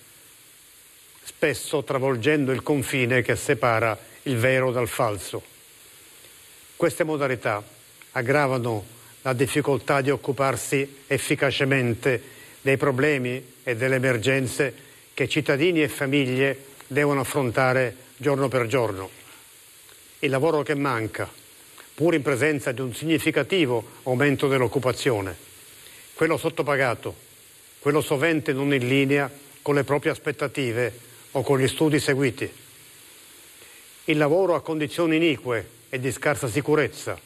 spesso 1.25 1.83
travolgendo 1.85 2.53
il 2.53 2.63
confine 2.63 3.23
che 3.23 3.35
separa 3.35 3.99
il 4.23 4.37
vero 4.37 4.71
dal 4.73 4.89
falso. 4.89 5.43
Queste 6.77 7.03
modalità 7.05 7.63
aggravano 8.13 8.94
la 9.25 9.33
difficoltà 9.33 10.03
di 10.03 10.11
occuparsi 10.11 11.03
efficacemente 11.07 12.23
dei 12.61 12.77
problemi 12.77 13.55
e 13.63 13.75
delle 13.75 13.95
emergenze 13.95 14.75
che 15.15 15.29
cittadini 15.29 15.83
e 15.83 15.89
famiglie 15.89 16.73
devono 16.87 17.21
affrontare 17.21 17.97
giorno 18.19 18.49
per 18.49 18.67
giorno. 18.67 19.09
Il 20.19 20.29
lavoro 20.31 20.63
che 20.63 20.75
manca, 20.75 21.31
pur 21.95 22.13
in 22.13 22.21
presenza 22.21 22.73
di 22.73 22.83
un 22.83 22.95
significativo 22.95 23.83
aumento 24.03 24.47
dell'occupazione, 24.47 25.35
quello 26.13 26.37
sottopagato, 26.37 27.15
quello 27.79 28.03
sovente 28.03 28.53
non 28.53 28.75
in 28.75 28.87
linea 28.87 29.31
con 29.63 29.75
le 29.75 29.85
proprie 29.85 30.13
aspettative 30.13 30.99
o 31.31 31.43
con 31.43 31.59
gli 31.59 31.69
studi 31.69 31.99
seguiti. 31.99 32.51
Il 34.05 34.19
lavoro 34.19 34.55
a 34.55 34.61
condizioni 34.61 35.17
inique 35.17 35.69
e 35.89 35.99
di 35.99 36.13
scarsa 36.13 36.47
sicurezza, 36.47 37.19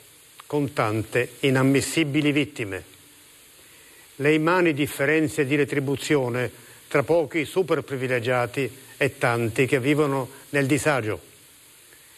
con 0.49 0.73
tante 0.73 1.35
inammissibili 1.41 2.33
vittime. 2.33 2.83
Le 4.17 4.35
immani 4.35 4.75
differenze 4.75 5.47
di 5.47 5.55
retribuzione 5.55 6.51
tra 6.89 7.05
pochi 7.05 7.45
super 7.45 7.83
privilegiati 7.83 8.69
e 8.97 9.17
tanti 9.19 9.67
che 9.67 9.79
vivono 9.79 10.29
nel 10.49 10.67
disagio. 10.67 11.21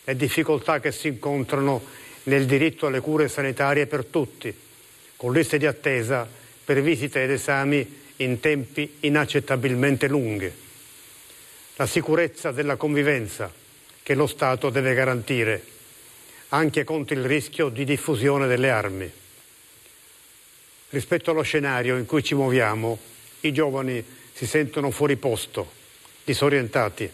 Le 0.05 0.17
difficoltà 0.17 0.81
che 0.81 0.93
si 0.93 1.09
incontrano 1.09 1.83
nel 2.23 2.47
diritto 2.47 2.87
alle 2.87 3.01
cure 3.01 3.29
sanitarie 3.29 3.87
per 3.87 4.07
tutti, 4.07 4.55
con 5.17 5.35
liste 5.35 5.59
di 5.59 5.67
attesa 5.67 6.27
per 6.65 6.81
visite 6.81 7.23
ed 7.23 7.33
esami 7.33 8.01
in 8.17 8.41
tempi 8.41 8.97
inaccettabilmente 9.01 10.09
lunghi 10.09 10.69
la 11.81 11.87
sicurezza 11.87 12.53
della 12.53 12.77
convivenza 12.77 13.51
che 14.03 14.15
lo 14.15 14.27
Stato 14.27 14.69
deve 14.69 14.93
garantire, 14.93 15.63
anche 16.51 16.85
contro 16.85 17.15
il 17.17 17.25
rischio 17.25 17.69
di 17.69 17.85
diffusione 17.85 18.47
delle 18.47 18.71
armi. 18.71 19.11
Rispetto 20.91 21.31
allo 21.31 21.43
scenario 21.43 21.97
in 21.97 22.07
cui 22.07 22.23
ci 22.23 22.35
muoviamo, 22.35 22.99
i 23.41 23.53
giovani 23.53 24.05
si 24.33 24.47
sentono 24.47 24.91
fuori 24.91 25.17
posto, 25.17 25.71
disorientati, 26.25 27.09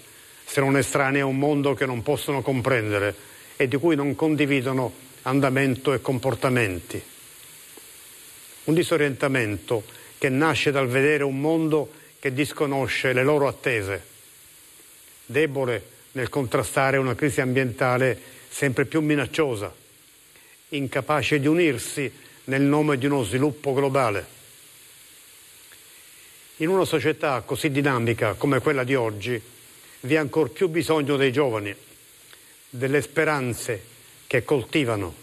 se 0.45 0.61
non 0.61 0.77
estranei 0.77 1.21
a 1.21 1.27
un 1.27 1.39
mondo 1.39 1.75
che 1.75 1.87
non 1.87 2.03
possono 2.03 2.41
comprendere 2.41 3.15
e 3.57 3.69
di 3.69 3.77
cui 3.77 3.97
non 3.97 4.15
condividono 4.15 4.93
andamento 5.23 5.93
e 5.93 6.01
comportamenti. 6.01 7.03
Un 8.65 8.75
disorientamento 8.75 9.85
che 10.19 10.29
nasce 10.29 10.71
dal 10.71 10.89
vedere 10.89 11.25
un 11.25 11.39
mondo 11.39 11.93
che 12.19 12.33
disconosce 12.33 13.13
le 13.13 13.23
loro 13.23 13.49
attese 13.49 14.15
debole 15.27 15.95
nel 16.13 16.29
contrastare 16.29 16.97
una 16.97 17.15
crisi 17.15 17.41
ambientale 17.41 18.35
sempre 18.57 18.87
più 18.87 19.03
minacciosa, 19.03 19.71
incapace 20.71 21.39
di 21.39 21.47
unirsi 21.47 22.11
nel 22.45 22.63
nome 22.63 22.97
di 22.97 23.05
uno 23.05 23.23
sviluppo 23.23 23.75
globale. 23.75 24.27
In 26.57 26.69
una 26.69 26.87
società 26.87 27.43
così 27.43 27.71
dinamica 27.71 28.33
come 28.33 28.61
quella 28.61 28.83
di 28.83 28.95
oggi 28.95 29.39
vi 30.01 30.15
è 30.15 30.17
ancor 30.17 30.53
più 30.53 30.69
bisogno 30.69 31.19
dei 31.19 31.33
giovani, 31.33 31.77
delle 32.71 33.03
speranze 33.03 33.83
che 34.27 34.43
coltivano, 34.43 35.15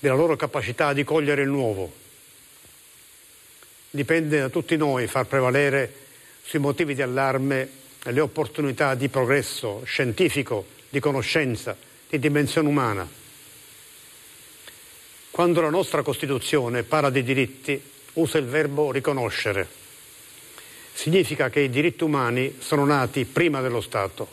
della 0.00 0.16
loro 0.16 0.34
capacità 0.34 0.92
di 0.92 1.04
cogliere 1.04 1.42
il 1.42 1.50
nuovo. 1.50 1.92
Dipende 3.90 4.40
da 4.40 4.48
tutti 4.48 4.76
noi 4.76 5.06
far 5.06 5.26
prevalere 5.26 5.94
sui 6.42 6.58
motivi 6.58 6.96
di 6.96 7.02
allarme 7.02 7.68
le 8.02 8.20
opportunità 8.20 8.96
di 8.96 9.08
progresso 9.08 9.82
scientifico, 9.84 10.66
di 10.88 10.98
conoscenza, 10.98 11.90
di 12.12 12.18
dimensione 12.18 12.68
umana. 12.68 13.08
Quando 15.30 15.62
la 15.62 15.70
nostra 15.70 16.02
Costituzione 16.02 16.82
parla 16.82 17.08
di 17.08 17.22
diritti, 17.22 17.82
usa 18.14 18.36
il 18.36 18.44
verbo 18.44 18.92
riconoscere. 18.92 19.66
Significa 20.92 21.48
che 21.48 21.60
i 21.60 21.70
diritti 21.70 22.04
umani 22.04 22.58
sono 22.58 22.84
nati 22.84 23.24
prima 23.24 23.62
dello 23.62 23.80
Stato, 23.80 24.28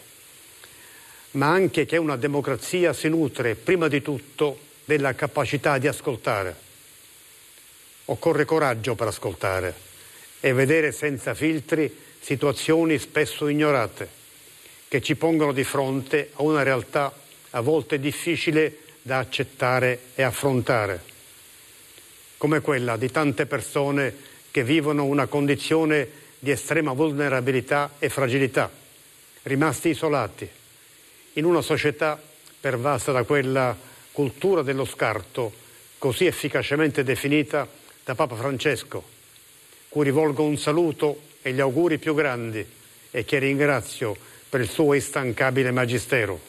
ma 1.31 1.47
anche 1.47 1.85
che 1.85 1.95
una 1.95 2.17
democrazia 2.17 2.91
si 2.91 3.07
nutre 3.07 3.55
prima 3.55 3.87
di 3.87 4.01
tutto 4.01 4.59
della 4.83 5.15
capacità 5.15 5.77
di 5.77 5.87
ascoltare. 5.87 6.53
Occorre 8.05 8.43
coraggio 8.43 8.95
per 8.95 9.07
ascoltare 9.07 9.73
e 10.41 10.51
vedere 10.51 10.91
senza 10.91 11.33
filtri 11.33 11.95
situazioni 12.19 12.99
spesso 12.99 13.47
ignorate, 13.47 14.09
che 14.89 15.01
ci 15.01 15.15
pongono 15.15 15.53
di 15.53 15.63
fronte 15.63 16.31
a 16.33 16.41
una 16.41 16.61
realtà 16.61 17.18
a 17.51 17.61
volte 17.61 17.99
difficile 17.99 18.77
da 19.01 19.19
accettare 19.19 19.99
e 20.15 20.23
affrontare, 20.23 21.03
come 22.37 22.61
quella 22.61 22.97
di 22.97 23.09
tante 23.09 23.45
persone 23.45 24.15
che 24.51 24.63
vivono 24.63 25.05
una 25.05 25.27
condizione 25.27 26.07
di 26.39 26.51
estrema 26.51 26.93
vulnerabilità 26.93 27.93
e 27.99 28.09
fragilità, 28.09 28.71
rimasti 29.43 29.89
isolati, 29.89 30.49
in 31.33 31.45
una 31.45 31.61
società 31.61 32.21
pervasa 32.59 33.11
da 33.11 33.23
quella 33.23 33.75
cultura 34.11 34.61
dello 34.61 34.85
scarto 34.85 35.51
così 35.97 36.25
efficacemente 36.25 37.03
definita 37.03 37.67
da 38.03 38.15
Papa 38.15 38.35
Francesco, 38.35 39.03
cui 39.89 40.03
rivolgo 40.03 40.43
un 40.43 40.57
saluto 40.57 41.21
e 41.41 41.53
gli 41.53 41.59
auguri 41.59 41.97
più 41.97 42.13
grandi 42.15 42.65
e 43.11 43.25
che 43.25 43.39
ringrazio 43.39 44.15
per 44.49 44.61
il 44.61 44.69
suo 44.69 44.93
instancabile 44.93 45.71
magistero. 45.71 46.39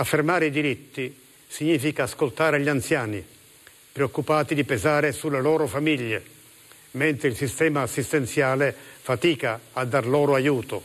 Affermare 0.00 0.46
i 0.46 0.50
diritti 0.50 1.12
significa 1.48 2.04
ascoltare 2.04 2.60
gli 2.60 2.68
anziani, 2.68 3.24
preoccupati 3.90 4.54
di 4.54 4.62
pesare 4.62 5.10
sulle 5.10 5.40
loro 5.40 5.66
famiglie, 5.66 6.22
mentre 6.92 7.26
il 7.26 7.36
sistema 7.36 7.82
assistenziale 7.82 8.72
fatica 9.00 9.58
a 9.72 9.84
dar 9.84 10.06
loro 10.06 10.36
aiuto. 10.36 10.84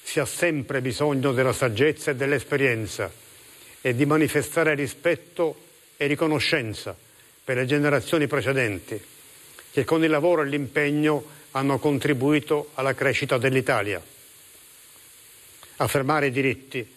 Si 0.00 0.20
ha 0.20 0.24
sempre 0.24 0.80
bisogno 0.80 1.32
della 1.32 1.52
saggezza 1.52 2.12
e 2.12 2.14
dell'esperienza 2.14 3.10
e 3.80 3.94
di 3.96 4.06
manifestare 4.06 4.74
rispetto 4.74 5.64
e 5.96 6.06
riconoscenza 6.06 6.96
per 7.42 7.56
le 7.56 7.66
generazioni 7.66 8.28
precedenti, 8.28 9.02
che 9.72 9.84
con 9.84 10.04
il 10.04 10.10
lavoro 10.10 10.42
e 10.42 10.46
l'impegno 10.46 11.24
hanno 11.50 11.80
contribuito 11.80 12.70
alla 12.74 12.94
crescita 12.94 13.38
dell'Italia. 13.38 14.00
Affermare 15.78 16.26
i 16.26 16.30
diritti 16.30 16.94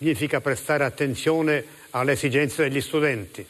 significa 0.00 0.40
prestare 0.40 0.84
attenzione 0.84 1.62
alle 1.90 2.12
esigenze 2.12 2.62
degli 2.62 2.80
studenti, 2.80 3.46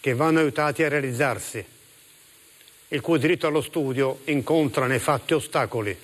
che 0.00 0.14
vanno 0.14 0.40
aiutati 0.40 0.82
a 0.82 0.88
realizzarsi, 0.88 1.64
il 2.88 3.00
cui 3.00 3.20
diritto 3.20 3.46
allo 3.46 3.62
studio 3.62 4.18
incontra 4.24 4.88
nei 4.88 4.98
fatti 4.98 5.34
ostacoli, 5.34 5.96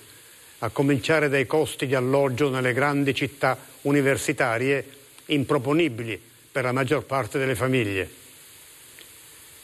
a 0.59 0.69
cominciare 0.69 1.27
dai 1.27 1.45
costi 1.45 1.85
di 1.85 1.95
alloggio 1.95 2.49
nelle 2.49 2.71
grandi 2.71 3.13
città 3.13 3.57
universitarie 3.81 4.87
improponibili 5.25 6.21
per 6.49 6.63
la 6.63 6.71
maggior 6.71 7.03
parte 7.03 7.37
delle 7.37 7.55
famiglie. 7.55 8.09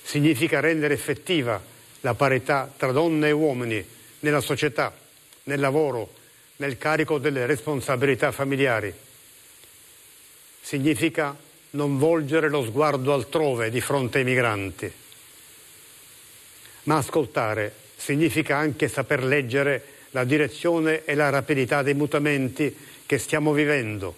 Significa 0.03 0.59
rendere 0.59 0.95
effettiva 0.95 1.63
la 2.01 2.13
parità 2.13 2.69
tra 2.75 2.91
donne 2.91 3.29
e 3.29 3.31
uomini 3.31 3.87
nella 4.19 4.41
società, 4.41 4.93
nel 5.43 5.61
lavoro, 5.61 6.13
nel 6.57 6.77
carico 6.77 7.19
delle 7.19 7.45
responsabilità 7.45 8.33
familiari 8.33 9.07
significa 10.61 11.35
non 11.71 11.97
volgere 11.97 12.49
lo 12.49 12.63
sguardo 12.63 13.13
altrove 13.13 13.69
di 13.69 13.81
fronte 13.81 14.19
ai 14.19 14.23
migranti. 14.23 14.91
Ma 16.83 16.97
ascoltare 16.97 17.73
significa 17.95 18.57
anche 18.57 18.87
saper 18.87 19.23
leggere 19.23 19.83
la 20.11 20.23
direzione 20.23 21.05
e 21.05 21.13
la 21.13 21.29
rapidità 21.29 21.83
dei 21.83 21.93
mutamenti 21.93 22.75
che 23.05 23.17
stiamo 23.17 23.53
vivendo, 23.53 24.15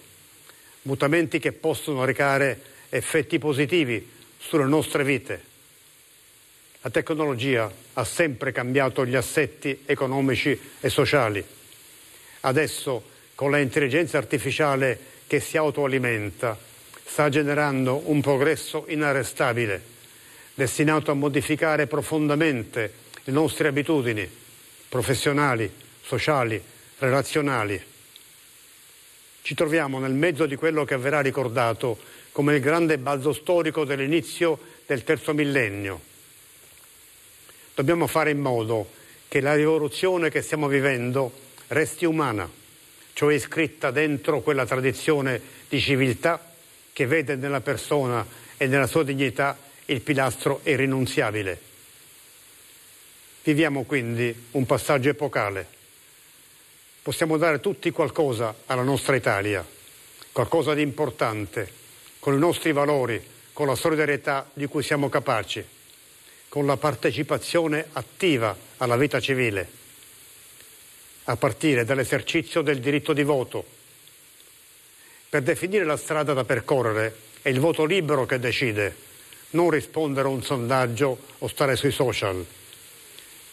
mutamenti 0.82 1.38
che 1.38 1.52
possono 1.52 2.04
recare 2.04 2.60
effetti 2.88 3.38
positivi 3.38 4.08
sulle 4.38 4.64
nostre 4.64 5.04
vite. 5.04 5.50
La 6.82 6.90
tecnologia 6.90 7.70
ha 7.94 8.04
sempre 8.04 8.52
cambiato 8.52 9.06
gli 9.06 9.14
assetti 9.14 9.82
economici 9.86 10.58
e 10.80 10.88
sociali. 10.88 11.44
Adesso, 12.40 13.10
con 13.34 13.52
l'intelligenza 13.52 14.18
artificiale 14.18 14.98
che 15.32 15.40
si 15.40 15.56
autoalimenta 15.56 16.58
sta 17.06 17.30
generando 17.30 18.02
un 18.10 18.20
progresso 18.20 18.84
inarrestabile, 18.88 19.82
destinato 20.52 21.10
a 21.10 21.14
modificare 21.14 21.86
profondamente 21.86 22.92
le 23.24 23.32
nostre 23.32 23.68
abitudini 23.68 24.30
professionali, 24.90 25.72
sociali, 26.02 26.62
relazionali. 26.98 27.82
Ci 29.40 29.54
troviamo 29.54 29.98
nel 30.00 30.12
mezzo 30.12 30.44
di 30.44 30.54
quello 30.54 30.84
che 30.84 30.98
verrà 30.98 31.22
ricordato 31.22 31.98
come 32.32 32.56
il 32.56 32.60
grande 32.60 32.98
balzo 32.98 33.32
storico 33.32 33.86
dell'inizio 33.86 34.58
del 34.84 35.02
terzo 35.02 35.32
millennio. 35.32 35.98
Dobbiamo 37.74 38.06
fare 38.06 38.32
in 38.32 38.38
modo 38.38 38.90
che 39.28 39.40
la 39.40 39.54
rivoluzione 39.54 40.28
che 40.28 40.42
stiamo 40.42 40.68
vivendo 40.68 41.32
resti 41.68 42.04
umana 42.04 42.60
cioè 43.12 43.34
iscritta 43.34 43.90
dentro 43.90 44.40
quella 44.40 44.66
tradizione 44.66 45.40
di 45.68 45.80
civiltà 45.80 46.52
che 46.92 47.06
vede 47.06 47.36
nella 47.36 47.60
persona 47.60 48.26
e 48.56 48.66
nella 48.66 48.86
sua 48.86 49.02
dignità 49.02 49.58
il 49.86 50.00
pilastro 50.00 50.60
irrinunziabile. 50.64 51.60
Viviamo 53.42 53.82
quindi 53.84 54.48
un 54.52 54.66
passaggio 54.66 55.08
epocale. 55.08 55.66
Possiamo 57.02 57.36
dare 57.36 57.60
tutti 57.60 57.90
qualcosa 57.90 58.54
alla 58.66 58.82
nostra 58.82 59.16
Italia, 59.16 59.66
qualcosa 60.30 60.74
di 60.74 60.82
importante, 60.82 61.80
con 62.20 62.34
i 62.34 62.38
nostri 62.38 62.72
valori, 62.72 63.20
con 63.52 63.66
la 63.66 63.74
solidarietà 63.74 64.48
di 64.52 64.66
cui 64.66 64.82
siamo 64.82 65.08
capaci, 65.08 65.64
con 66.48 66.66
la 66.66 66.76
partecipazione 66.76 67.86
attiva 67.92 68.56
alla 68.76 68.96
vita 68.96 69.18
civile 69.18 69.80
a 71.24 71.36
partire 71.36 71.84
dall'esercizio 71.84 72.62
del 72.62 72.80
diritto 72.80 73.12
di 73.12 73.22
voto. 73.22 73.64
Per 75.28 75.42
definire 75.42 75.84
la 75.84 75.96
strada 75.96 76.32
da 76.32 76.44
percorrere 76.44 77.16
è 77.42 77.48
il 77.48 77.60
voto 77.60 77.84
libero 77.84 78.26
che 78.26 78.38
decide, 78.38 78.94
non 79.50 79.70
rispondere 79.70 80.28
a 80.28 80.30
un 80.30 80.42
sondaggio 80.42 81.18
o 81.38 81.48
stare 81.48 81.76
sui 81.76 81.92
social, 81.92 82.44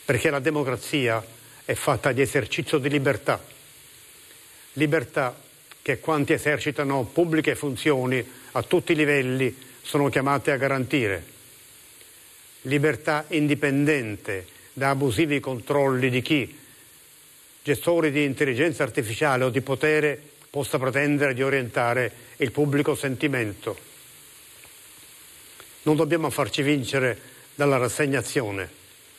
perché 0.05 0.29
la 0.29 0.39
democrazia 0.39 1.23
è 1.63 1.73
fatta 1.73 2.11
di 2.11 2.21
esercizio 2.21 2.79
di 2.79 2.89
libertà. 2.89 3.41
Libertà 4.73 5.39
che 5.81 5.99
quanti 5.99 6.33
esercitano 6.33 7.03
pubbliche 7.03 7.55
funzioni 7.55 8.27
a 8.51 8.63
tutti 8.63 8.91
i 8.91 8.95
livelli 8.95 9.55
sono 9.81 10.09
chiamati 10.09 10.51
a 10.51 10.57
garantire. 10.57 11.23
Libertà 12.63 13.25
indipendente 13.29 14.45
da 14.73 14.89
abusivi 14.89 15.39
controlli 15.39 16.09
di 16.09 16.21
chi, 16.21 16.57
gestori 17.69 18.09
di 18.09 18.23
intelligenza 18.23 18.81
artificiale 18.81 19.43
o 19.43 19.49
di 19.51 19.61
potere 19.61 20.19
possa 20.49 20.79
pretendere 20.79 21.35
di 21.35 21.43
orientare 21.43 22.11
il 22.37 22.51
pubblico 22.51 22.95
sentimento. 22.95 23.77
Non 25.83 25.95
dobbiamo 25.95 26.31
farci 26.31 26.63
vincere 26.63 27.15
dalla 27.53 27.77
rassegnazione 27.77 28.67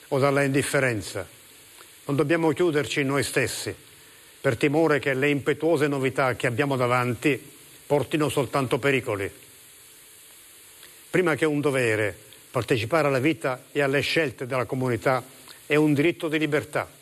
o 0.09 0.19
dalla 0.19 0.43
indifferenza. 0.43 1.25
Non 2.07 2.17
dobbiamo 2.17 2.51
chiuderci 2.51 3.03
in 3.03 3.07
noi 3.07 3.23
stessi 3.23 3.73
per 4.41 4.57
timore 4.57 4.99
che 4.99 5.15
le 5.15 5.29
impetuose 5.29 5.87
novità 5.87 6.35
che 6.35 6.49
abbiamo 6.49 6.75
davanti 6.75 7.41
portino 7.87 8.29
soltanto 8.29 8.81
pericoli. 8.81 9.31
Prima 11.09 11.37
che 11.37 11.45
un 11.45 11.61
dovere, 11.61 12.17
partecipare 12.51 13.07
alla 13.07 13.21
vita 13.21 13.67
e 13.71 13.81
alle 13.81 14.01
scelte 14.01 14.45
della 14.47 14.65
comunità 14.65 15.23
è 15.67 15.77
un 15.77 15.95
diritto 15.95 16.27
di 16.27 16.39
libertà 16.39 16.99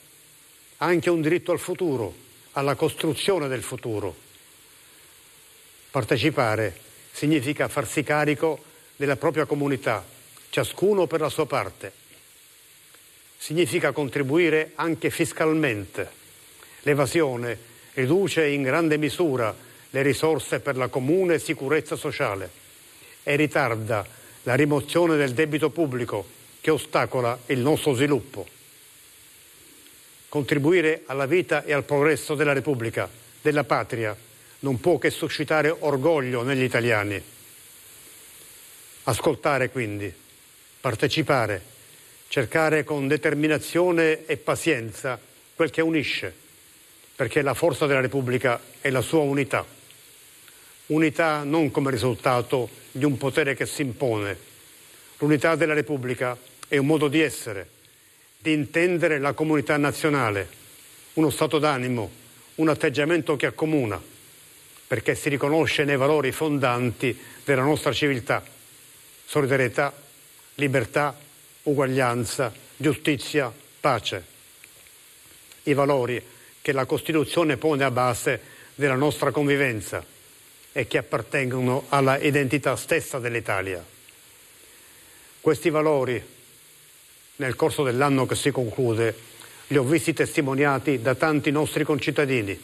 anche 0.78 1.10
un 1.10 1.20
diritto 1.20 1.50
al 1.50 1.58
futuro, 1.58 2.14
alla 2.52 2.74
costruzione 2.74 3.48
del 3.48 3.62
futuro. 3.62 4.14
Partecipare 5.90 6.76
significa 7.10 7.68
farsi 7.68 8.02
carico 8.02 8.62
della 8.94 9.16
propria 9.16 9.44
comunità, 9.44 10.04
ciascuno 10.50 11.06
per 11.06 11.20
la 11.20 11.28
sua 11.28 11.46
parte. 11.46 11.92
Significa 13.36 13.92
contribuire 13.92 14.72
anche 14.76 15.10
fiscalmente. 15.10 16.10
L'evasione 16.82 17.58
riduce 17.94 18.46
in 18.46 18.62
grande 18.62 18.98
misura 18.98 19.54
le 19.90 20.02
risorse 20.02 20.60
per 20.60 20.76
la 20.76 20.88
comune 20.88 21.38
sicurezza 21.38 21.96
sociale 21.96 22.50
e 23.24 23.34
ritarda 23.34 24.06
la 24.42 24.54
rimozione 24.54 25.16
del 25.16 25.32
debito 25.32 25.70
pubblico 25.70 26.24
che 26.60 26.70
ostacola 26.70 27.36
il 27.46 27.58
nostro 27.58 27.94
sviluppo 27.94 28.56
contribuire 30.28 31.02
alla 31.06 31.26
vita 31.26 31.64
e 31.64 31.72
al 31.72 31.84
progresso 31.84 32.34
della 32.34 32.52
Repubblica, 32.52 33.08
della 33.40 33.64
patria, 33.64 34.16
non 34.60 34.80
può 34.80 34.98
che 34.98 35.10
suscitare 35.10 35.74
orgoglio 35.78 36.42
negli 36.42 36.62
italiani. 36.62 37.22
Ascoltare 39.04 39.70
quindi, 39.70 40.12
partecipare, 40.80 41.62
cercare 42.28 42.84
con 42.84 43.08
determinazione 43.08 44.26
e 44.26 44.36
pazienza 44.36 45.18
quel 45.54 45.70
che 45.70 45.80
unisce, 45.80 46.34
perché 47.16 47.40
la 47.40 47.54
forza 47.54 47.86
della 47.86 48.00
Repubblica 48.00 48.60
è 48.80 48.90
la 48.90 49.00
sua 49.00 49.20
unità. 49.20 49.64
Unità 50.86 51.42
non 51.42 51.70
come 51.70 51.90
risultato 51.90 52.68
di 52.90 53.04
un 53.04 53.16
potere 53.16 53.54
che 53.54 53.66
si 53.66 53.82
impone. 53.82 54.36
L'unità 55.18 55.54
della 55.54 55.74
Repubblica 55.74 56.36
è 56.68 56.76
un 56.76 56.86
modo 56.86 57.08
di 57.08 57.20
essere 57.20 57.76
di 58.40 58.52
intendere 58.52 59.18
la 59.18 59.32
comunità 59.32 59.76
nazionale, 59.76 60.48
uno 61.14 61.30
stato 61.30 61.58
d'animo, 61.58 62.10
un 62.56 62.68
atteggiamento 62.68 63.36
che 63.36 63.46
accomuna, 63.46 64.00
perché 64.86 65.14
si 65.14 65.28
riconosce 65.28 65.84
nei 65.84 65.96
valori 65.96 66.30
fondanti 66.30 67.18
della 67.44 67.62
nostra 67.62 67.92
civiltà, 67.92 68.42
solidarietà, 69.24 69.92
libertà, 70.54 71.18
uguaglianza, 71.64 72.52
giustizia, 72.76 73.52
pace. 73.80 74.24
I 75.64 75.74
valori 75.74 76.22
che 76.62 76.72
la 76.72 76.86
Costituzione 76.86 77.56
pone 77.56 77.84
a 77.84 77.90
base 77.90 78.40
della 78.74 78.94
nostra 78.94 79.32
convivenza 79.32 80.04
e 80.72 80.86
che 80.86 80.98
appartengono 80.98 81.86
alla 81.88 82.18
identità 82.18 82.76
stessa 82.76 83.18
dell'Italia. 83.18 83.84
Questi 85.40 85.70
valori, 85.70 86.22
nel 87.38 87.54
corso 87.56 87.82
dell'anno 87.82 88.26
che 88.26 88.34
si 88.34 88.50
conclude, 88.50 89.16
li 89.68 89.76
ho 89.76 89.84
visti 89.84 90.12
testimoniati 90.12 91.00
da 91.00 91.14
tanti 91.14 91.50
nostri 91.50 91.84
concittadini. 91.84 92.58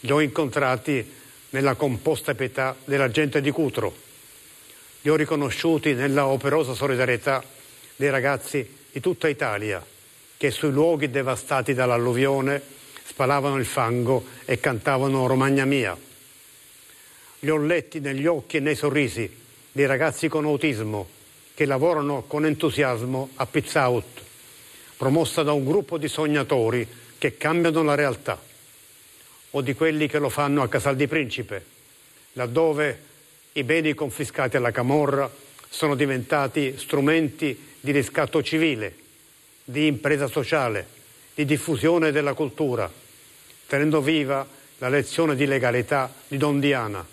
Li 0.00 0.10
ho 0.10 0.20
incontrati 0.20 1.10
nella 1.50 1.74
composta 1.74 2.34
pietà 2.34 2.76
della 2.84 3.10
gente 3.10 3.40
di 3.40 3.50
Cutro. 3.50 3.94
Li 5.02 5.10
ho 5.10 5.16
riconosciuti 5.16 5.94
nella 5.94 6.26
operosa 6.26 6.74
solidarietà 6.74 7.42
dei 7.96 8.10
ragazzi 8.10 8.68
di 8.90 9.00
tutta 9.00 9.28
Italia 9.28 9.84
che 10.36 10.50
sui 10.50 10.70
luoghi 10.70 11.08
devastati 11.10 11.72
dall'alluvione 11.72 12.60
spalavano 13.04 13.56
il 13.56 13.64
fango 13.64 14.24
e 14.44 14.60
cantavano 14.60 15.26
Romagna 15.26 15.64
mia. 15.64 15.96
Li 17.38 17.50
ho 17.50 17.56
letti 17.56 18.00
negli 18.00 18.26
occhi 18.26 18.58
e 18.58 18.60
nei 18.60 18.74
sorrisi 18.74 19.30
dei 19.70 19.86
ragazzi 19.86 20.28
con 20.28 20.44
autismo 20.44 21.20
che 21.54 21.64
lavorano 21.66 22.24
con 22.26 22.46
entusiasmo 22.46 23.30
a 23.34 23.46
Pizza 23.46 23.88
Out, 23.88 24.22
promossa 24.96 25.42
da 25.42 25.52
un 25.52 25.64
gruppo 25.64 25.98
di 25.98 26.08
sognatori 26.08 26.86
che 27.18 27.36
cambiano 27.36 27.82
la 27.82 27.94
realtà, 27.94 28.40
o 29.50 29.60
di 29.60 29.74
quelli 29.74 30.08
che 30.08 30.18
lo 30.18 30.28
fanno 30.28 30.62
a 30.62 30.68
Casal 30.68 30.96
di 30.96 31.06
Principe, 31.06 31.64
laddove 32.32 33.10
i 33.52 33.64
beni 33.64 33.94
confiscati 33.94 34.56
alla 34.56 34.70
Camorra 34.70 35.30
sono 35.68 35.94
diventati 35.94 36.74
strumenti 36.78 37.70
di 37.80 37.90
riscatto 37.92 38.42
civile 38.42 38.96
di 39.64 39.86
impresa 39.86 40.26
sociale, 40.26 40.86
di 41.34 41.44
diffusione 41.44 42.12
della 42.12 42.34
cultura, 42.34 42.90
tenendo 43.66 44.00
viva 44.00 44.46
la 44.78 44.88
lezione 44.88 45.36
di 45.36 45.46
legalità 45.46 46.12
di 46.26 46.36
Don 46.36 46.60
Diana. 46.60 47.06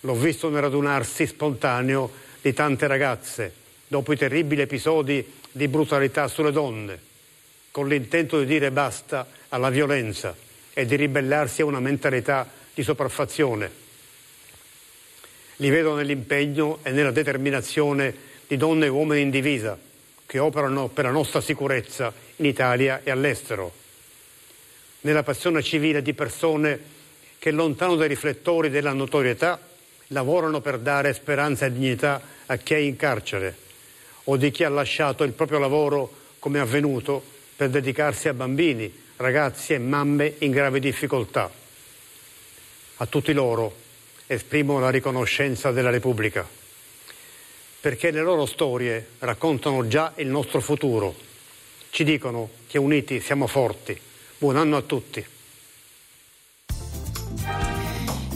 L'ho 0.00 0.14
visto 0.14 0.48
nel 0.48 0.62
radunarsi 0.62 1.26
spontaneo 1.26 2.10
di 2.44 2.52
tante 2.52 2.86
ragazze 2.86 3.54
dopo 3.86 4.12
i 4.12 4.18
terribili 4.18 4.60
episodi 4.60 5.26
di 5.50 5.66
brutalità 5.66 6.28
sulle 6.28 6.52
donne, 6.52 7.00
con 7.70 7.88
l'intento 7.88 8.38
di 8.38 8.44
dire 8.44 8.70
basta 8.70 9.26
alla 9.48 9.70
violenza 9.70 10.36
e 10.74 10.84
di 10.84 10.94
ribellarsi 10.94 11.62
a 11.62 11.64
una 11.64 11.80
mentalità 11.80 12.46
di 12.74 12.82
sopraffazione. 12.82 13.70
Li 15.56 15.70
vedo 15.70 15.94
nell'impegno 15.94 16.80
e 16.82 16.90
nella 16.90 17.12
determinazione 17.12 18.14
di 18.46 18.58
donne 18.58 18.84
e 18.84 18.90
uomini 18.90 19.22
in 19.22 19.30
divisa 19.30 19.78
che 20.26 20.38
operano 20.38 20.88
per 20.88 21.06
la 21.06 21.12
nostra 21.12 21.40
sicurezza 21.40 22.12
in 22.36 22.44
Italia 22.44 23.00
e 23.04 23.10
all'estero, 23.10 23.72
nella 25.00 25.22
passione 25.22 25.62
civile 25.62 26.02
di 26.02 26.12
persone 26.12 26.78
che 27.38 27.50
lontano 27.50 27.96
dai 27.96 28.08
riflettori 28.08 28.68
della 28.68 28.92
notorietà 28.92 29.72
lavorano 30.08 30.60
per 30.60 30.78
dare 30.78 31.14
speranza 31.14 31.66
e 31.66 31.72
dignità 31.72 32.20
a 32.46 32.56
chi 32.56 32.74
è 32.74 32.78
in 32.78 32.96
carcere 32.96 33.56
o 34.24 34.36
di 34.36 34.50
chi 34.50 34.64
ha 34.64 34.68
lasciato 34.68 35.24
il 35.24 35.32
proprio 35.32 35.58
lavoro 35.58 36.12
come 36.38 36.58
è 36.58 36.62
avvenuto 36.62 37.22
per 37.56 37.70
dedicarsi 37.70 38.28
a 38.28 38.34
bambini, 38.34 38.92
ragazzi 39.16 39.74
e 39.74 39.78
mamme 39.78 40.34
in 40.38 40.50
gravi 40.50 40.80
difficoltà. 40.80 41.50
A 42.96 43.06
tutti 43.06 43.32
loro 43.32 43.74
esprimo 44.26 44.78
la 44.78 44.90
riconoscenza 44.90 45.70
della 45.70 45.90
Repubblica 45.90 46.62
perché 47.84 48.10
le 48.10 48.22
loro 48.22 48.46
storie 48.46 49.08
raccontano 49.18 49.86
già 49.86 50.14
il 50.16 50.28
nostro 50.28 50.62
futuro. 50.62 51.14
Ci 51.90 52.02
dicono 52.02 52.48
che 52.66 52.78
uniti 52.78 53.20
siamo 53.20 53.46
forti. 53.46 53.94
Buon 54.38 54.56
anno 54.56 54.78
a 54.78 54.80
tutti. 54.80 55.33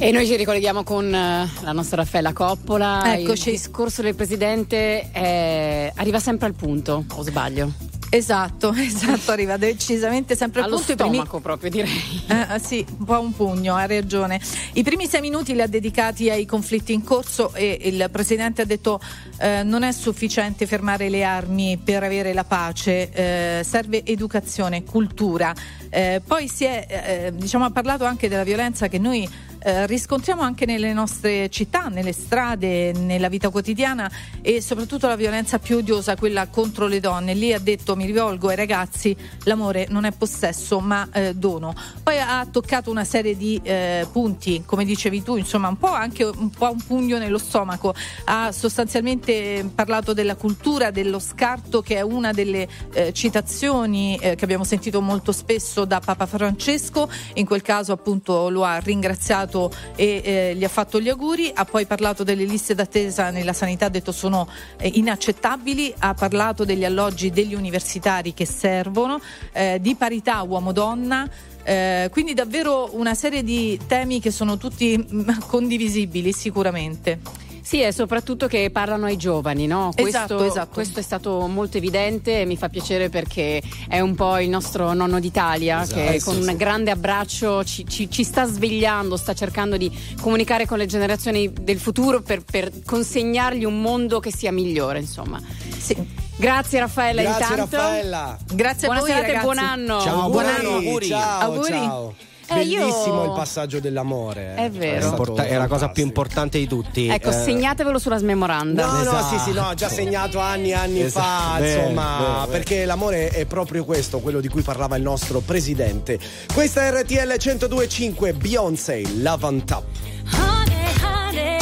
E 0.01 0.13
noi 0.13 0.27
ci 0.27 0.37
ricolleghiamo 0.37 0.85
con 0.85 1.13
eh, 1.13 1.51
la 1.63 1.73
nostra 1.73 1.97
Raffaella 1.97 2.33
Coppola. 2.33 3.19
Eccoci. 3.19 3.49
Il 3.49 3.57
discorso 3.57 4.01
del 4.01 4.15
Presidente 4.15 5.11
è... 5.11 5.93
arriva 5.97 6.21
sempre 6.21 6.47
al 6.47 6.55
punto, 6.55 7.05
o 7.13 7.23
sbaglio? 7.25 7.73
Esatto, 8.09 8.73
esatto, 8.79 9.33
arriva 9.33 9.57
decisamente 9.57 10.37
sempre 10.37 10.63
al 10.63 10.71
punto. 10.71 10.93
stomaco 10.93 11.41
primi... 11.41 11.43
proprio 11.43 11.71
direi. 11.71 12.23
Eh, 12.29 12.59
sì, 12.61 12.87
un 12.99 13.05
po' 13.05 13.21
un 13.21 13.35
pugno, 13.35 13.75
ha 13.75 13.87
ragione. 13.87 14.41
I 14.75 14.85
primi 14.85 15.09
sei 15.09 15.21
minuti 15.21 15.53
li 15.53 15.63
ha 15.63 15.67
dedicati 15.67 16.31
ai 16.31 16.47
conflitti 16.47 16.93
in 16.93 17.03
corso 17.03 17.53
e 17.53 17.79
il 17.83 18.09
Presidente 18.11 18.63
ha 18.63 18.67
detto 18.67 19.01
eh, 19.39 19.65
non 19.65 19.83
è 19.83 19.91
sufficiente 19.91 20.67
fermare 20.67 21.09
le 21.09 21.25
armi 21.25 21.77
per 21.83 22.05
avere 22.05 22.33
la 22.33 22.45
pace, 22.45 23.11
eh, 23.11 23.65
serve 23.65 24.05
educazione, 24.05 24.85
cultura. 24.85 25.53
Eh, 25.91 26.23
poi 26.25 26.49
si 26.49 26.65
è, 26.65 26.87
eh, 26.89 27.33
diciamo, 27.35 27.65
ha 27.65 27.71
parlato 27.71 28.05
anche 28.05 28.29
della 28.29 28.45
violenza 28.45 28.89
che 28.89 28.99
noi 28.99 29.29
eh, 29.61 29.87
riscontriamo 29.87 30.43
anche 30.43 30.67
nelle 30.67 30.93
nostre 30.93 31.49
città, 31.51 31.89
nelle 31.89 32.13
strade, 32.13 32.93
nella 32.93 33.29
vita 33.29 33.51
quotidiana 33.51 34.11
e 34.41 34.61
soprattutto 34.61 35.07
la 35.07 35.17
violenza 35.17 35.59
più 35.59 35.79
odiosa, 35.79 36.17
quella 36.17 36.47
contro 36.49 36.87
le 36.87 37.01
donne. 37.01 37.35
Lì 37.35 37.53
ha 37.53 37.59
detto 37.59 37.97
mi 37.97 38.07
rivolgo 38.07 38.49
ai 38.49 38.57
ragazzi, 38.57 39.17
l'amore 39.45 39.87
non 39.89 40.05
è 40.05 40.13
possesso 40.13 40.81
ma 40.81 41.09
eh, 41.13 41.35
dono. 41.35 41.75
Poi 42.03 42.19
ha 42.19 42.47
toccato 42.51 42.91
una 42.91 43.05
serie 43.05 43.37
di 43.37 43.61
eh, 43.63 44.07
punti, 44.11 44.63
come 44.65 44.85
dicevi 44.85 45.23
tu, 45.23 45.37
insomma 45.37 45.69
un 45.69 45.77
po' 45.77 45.93
anche 45.93 46.25
un 46.25 46.51
po' 46.51 46.71
un 46.71 46.83
pugno 46.85 47.19
nello 47.19 47.39
stomaco. 47.39 47.95
Ha 48.25 48.53
sostanzialmente 48.53 49.69
parlato 49.75 50.13
della 50.13 50.37
cultura, 50.37 50.91
dello 50.91 51.19
scarto 51.19 51.83
che 51.83 51.97
è 51.97 52.01
una 52.01 52.33
delle 52.33 52.69
eh, 52.93 53.13
citazioni 53.13 54.17
eh, 54.17 54.37
che 54.37 54.45
abbiamo 54.45 54.65
sentito 54.65 55.01
molto 55.01 55.33
spesso 55.33 55.85
da 55.85 56.01
Papa 56.01 56.27
Francesco, 56.27 57.11
in 57.35 57.47
quel 57.47 57.63
caso 57.63 57.93
appunto 57.93 58.49
lo 58.49 58.65
ha 58.65 58.79
ringraziato 58.79 59.48
salutato 59.49 59.73
e 59.97 60.21
eh, 60.23 60.55
gli 60.55 60.63
ha 60.63 60.69
fatto 60.69 61.01
gli 61.01 61.09
auguri, 61.09 61.51
ha 61.53 61.65
poi 61.65 61.87
parlato 61.87 62.23
delle 62.23 62.45
liste 62.45 62.75
d'attesa 62.75 63.31
nella 63.31 63.53
sanità, 63.53 63.87
ha 63.87 63.89
detto 63.89 64.13
sono 64.13 64.47
eh, 64.77 64.91
inaccettabili, 64.95 65.95
ha 65.99 66.15
parlato 66.15 66.65
degli 66.65 66.85
alloggi 66.85 67.31
degli 67.31 67.55
universitari 67.55 68.35
che 68.35 68.45
servono, 68.45 69.21
eh, 69.53 69.79
di 69.81 69.95
parità 69.95 70.43
uomo-donna. 70.43 71.29
Eh, 71.65 72.09
quindi 72.13 72.33
davvero 72.33 72.91
una 72.93 73.15
serie 73.15 73.43
di 73.43 73.79
temi 73.87 74.21
che 74.21 74.31
sono 74.31 74.57
tutti 74.57 74.97
mm, 74.97 75.29
condivisibili 75.47 76.33
sicuramente. 76.33 77.48
Sì, 77.69 77.83
e 77.83 77.93
soprattutto 77.93 78.47
che 78.47 78.71
parlano 78.71 79.05
ai 79.05 79.19
giovani, 79.19 79.67
no? 79.67 79.91
Esatto, 79.95 80.37
questo, 80.37 80.45
esatto. 80.47 80.73
questo 80.73 81.01
è 81.01 81.03
stato 81.03 81.47
molto 81.49 81.77
evidente 81.77 82.41
e 82.41 82.45
mi 82.47 82.57
fa 82.57 82.71
piacere 82.71 83.11
perché 83.11 83.61
è 83.87 84.01
un 84.01 84.15
po' 84.15 84.39
il 84.39 84.49
nostro 84.49 84.95
nonno 84.95 85.21
d'Italia 85.21 85.83
esatto, 85.83 86.01
che 86.01 86.19
con 86.23 86.41
sì, 86.41 86.49
un 86.49 86.57
grande 86.57 86.91
abbraccio 86.91 87.63
ci, 87.65 87.87
ci, 87.87 88.11
ci, 88.11 88.25
sta 88.25 88.47
svegliando, 88.47 89.19
sta 89.19 89.35
cercando 89.35 89.77
di 89.77 89.95
comunicare 90.19 90.65
con 90.65 90.79
le 90.79 90.87
generazioni 90.87 91.53
del 91.53 91.79
futuro 91.79 92.23
per, 92.23 92.43
per 92.43 92.73
consegnargli 92.87 93.67
un 93.67 93.83
mondo 93.83 94.19
che 94.19 94.33
sia 94.35 94.51
migliore, 94.51 95.01
insomma. 95.01 95.39
Sì. 95.77 95.95
Grazie 96.39 96.81
Raffaella 96.81 97.21
Grazie 97.21 97.45
intanto. 97.45 97.77
Raffaella. 97.77 98.39
Grazie 98.51 98.87
Buona 98.87 98.99
a 98.99 99.03
voi 99.03 99.11
serata 99.11 99.27
ragazzi. 99.27 99.47
e 99.47 99.53
buon 99.53 99.59
anno. 99.59 100.01
Ciao, 100.01 100.31
buon 100.31 100.45
auguri, 100.47 100.57
anno, 100.57 100.77
auguri. 100.77 101.07
Ciao, 101.07 101.41
Auguri. 101.41 101.69
ciao. 101.69 102.15
Eh, 102.51 102.63
io- 102.63 102.79
Bellissimo 102.81 103.25
il 103.25 103.33
passaggio 103.33 103.79
dell'amore. 103.79 104.55
È 104.55 104.71
vero. 104.71 104.97
È, 104.97 105.01
stato 105.01 105.23
Importa- 105.23 105.45
è 105.45 105.57
la 105.57 105.67
cosa 105.67 105.89
più 105.91 106.03
importante 106.03 106.59
di 106.59 106.67
tutti. 106.67 107.07
Ecco, 107.09 107.29
Eh, 107.29 107.33
segnatevelo 107.33 107.99
sulla 107.99 108.17
smemoranda. 108.19 108.87
No, 108.87 108.93
no, 108.93 109.01
Esatto. 109.03 109.37
sì, 109.39 109.51
sì, 109.51 109.53
no, 109.53 109.75
già 109.75 109.89
segnato 109.89 110.39
anni 110.39 110.71
e 110.71 110.75
anni 110.75 111.01
Esatto. 111.03 111.27
fa, 111.55 111.59
Vero, 111.61 111.81
insomma, 111.81 112.19
vero. 112.47 112.47
perché 112.51 112.85
l'amore 112.87 113.29
è 113.29 113.45
proprio 113.45 113.85
questo, 113.85 114.21
quello 114.21 114.41
di 114.41 114.49
cui 114.49 114.63
parlava 114.63 114.97
il 114.97 115.03
nostro 115.03 115.41
presidente. 115.41 116.19
Questa 116.55 116.83
è 116.87 116.91
RTL 117.03 117.35
1025, 117.39 118.33
Beyoncé, 118.33 119.03
Love 119.21 119.45
on 119.45 119.65
Top. 119.65 119.85
Honey, 120.33 120.93
honey, 121.03 121.57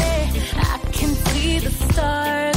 I 0.55 0.91
can 0.91 1.17
see 1.33 1.61
the 1.61 1.71
stars 1.91 2.56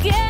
again. 0.00 0.23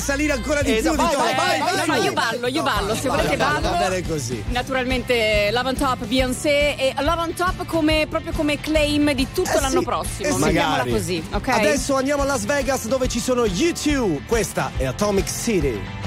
Salire 0.00 0.32
ancora 0.32 0.62
di 0.62 0.76
esatto, 0.76 0.96
più. 0.96 1.16
Vai, 1.16 1.34
vai, 1.34 1.60
vai, 1.60 1.86
vai, 1.86 2.02
io 2.02 2.12
ballo, 2.12 2.46
io 2.46 2.62
ballo. 2.62 2.94
Se 2.94 3.08
volete 3.08 3.36
ballo. 3.36 3.70
Va 3.70 3.76
bene 3.76 4.02
così. 4.06 4.42
Naturalmente 4.48 5.50
Love 5.52 5.68
on 5.68 5.76
Top, 5.76 6.04
Beyoncé 6.04 6.76
e 6.76 6.94
Love 6.98 7.20
on 7.22 7.34
Top 7.34 7.64
come, 7.66 8.06
proprio 8.08 8.32
come 8.32 8.58
claim 8.60 9.12
di 9.12 9.26
tutto 9.32 9.56
eh 9.56 9.60
l'anno 9.60 9.80
sì, 9.80 9.84
prossimo. 9.84 10.28
Eh 10.28 10.32
sì. 10.32 10.38
Mettiamola 10.38 10.84
così, 10.86 11.24
ok? 11.32 11.48
Adesso 11.48 11.96
andiamo 11.96 12.22
a 12.22 12.26
Las 12.26 12.44
Vegas 12.44 12.86
dove 12.86 13.08
ci 13.08 13.20
sono 13.20 13.44
YouTube. 13.44 14.22
Questa 14.26 14.72
è 14.76 14.84
Atomic 14.84 15.28
City. 15.28 16.03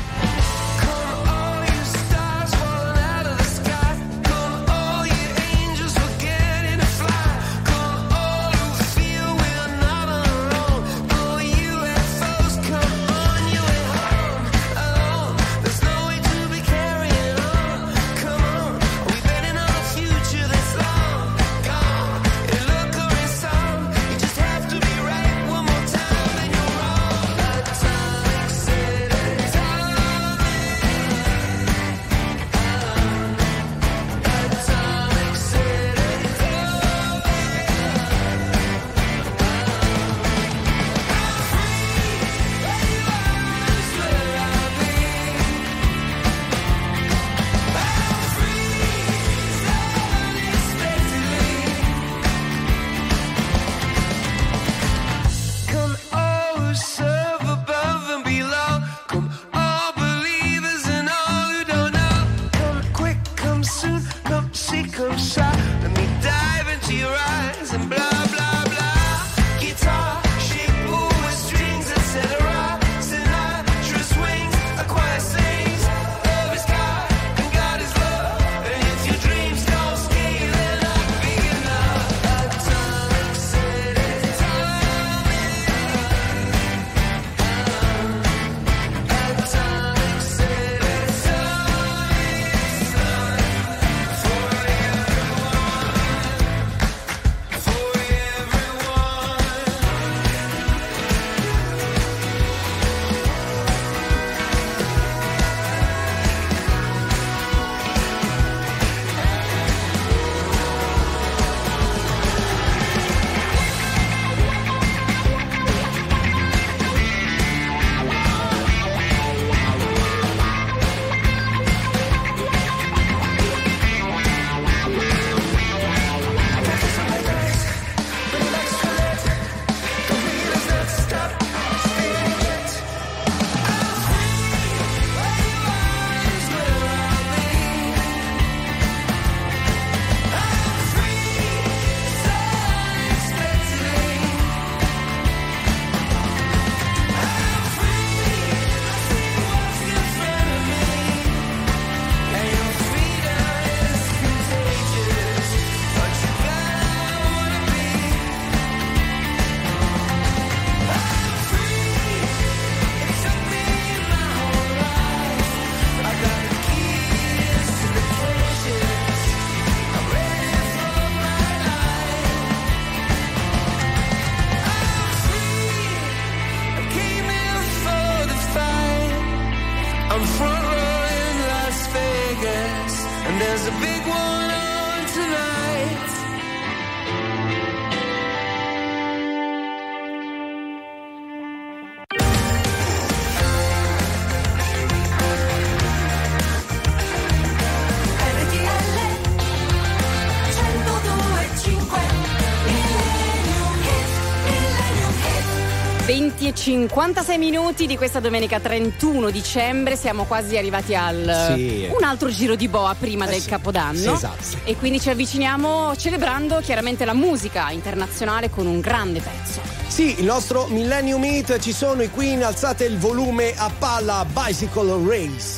56 206.68 207.38
minuti 207.38 207.88
di 207.88 207.96
questa 207.96 208.20
domenica 208.20 208.60
31 208.60 209.30
dicembre, 209.30 209.96
siamo 209.96 210.26
quasi 210.26 210.58
arrivati 210.58 210.96
al 210.96 211.54
sì. 211.56 211.88
un 211.90 212.04
altro 212.04 212.28
giro 212.28 212.56
di 212.56 212.68
boa 212.68 212.94
prima 213.00 213.26
eh 213.26 213.30
del 213.30 213.40
sì. 213.40 213.48
Capodanno. 213.48 214.14
Esatto. 214.14 214.58
E 214.66 214.76
quindi 214.76 215.00
ci 215.00 215.10
avviciniamo 215.10 215.96
celebrando 215.96 216.60
chiaramente 216.60 217.06
la 217.06 217.14
musica 217.14 217.72
internazionale 217.72 218.50
con 218.50 218.66
un 218.66 218.82
grande 218.82 219.22
pezzo. 219.22 219.62
Sì, 219.88 220.20
il 220.20 220.26
nostro 220.26 220.68
Millennium 220.68 221.22
Meet, 221.22 221.58
ci 221.60 221.72
sono 221.72 222.02
i 222.02 222.10
Queen, 222.10 222.44
alzate 222.44 222.84
il 222.84 222.98
volume 222.98 223.54
a 223.56 223.72
palla 223.80 224.26
Bicycle 224.30 225.06
Race. 225.08 225.57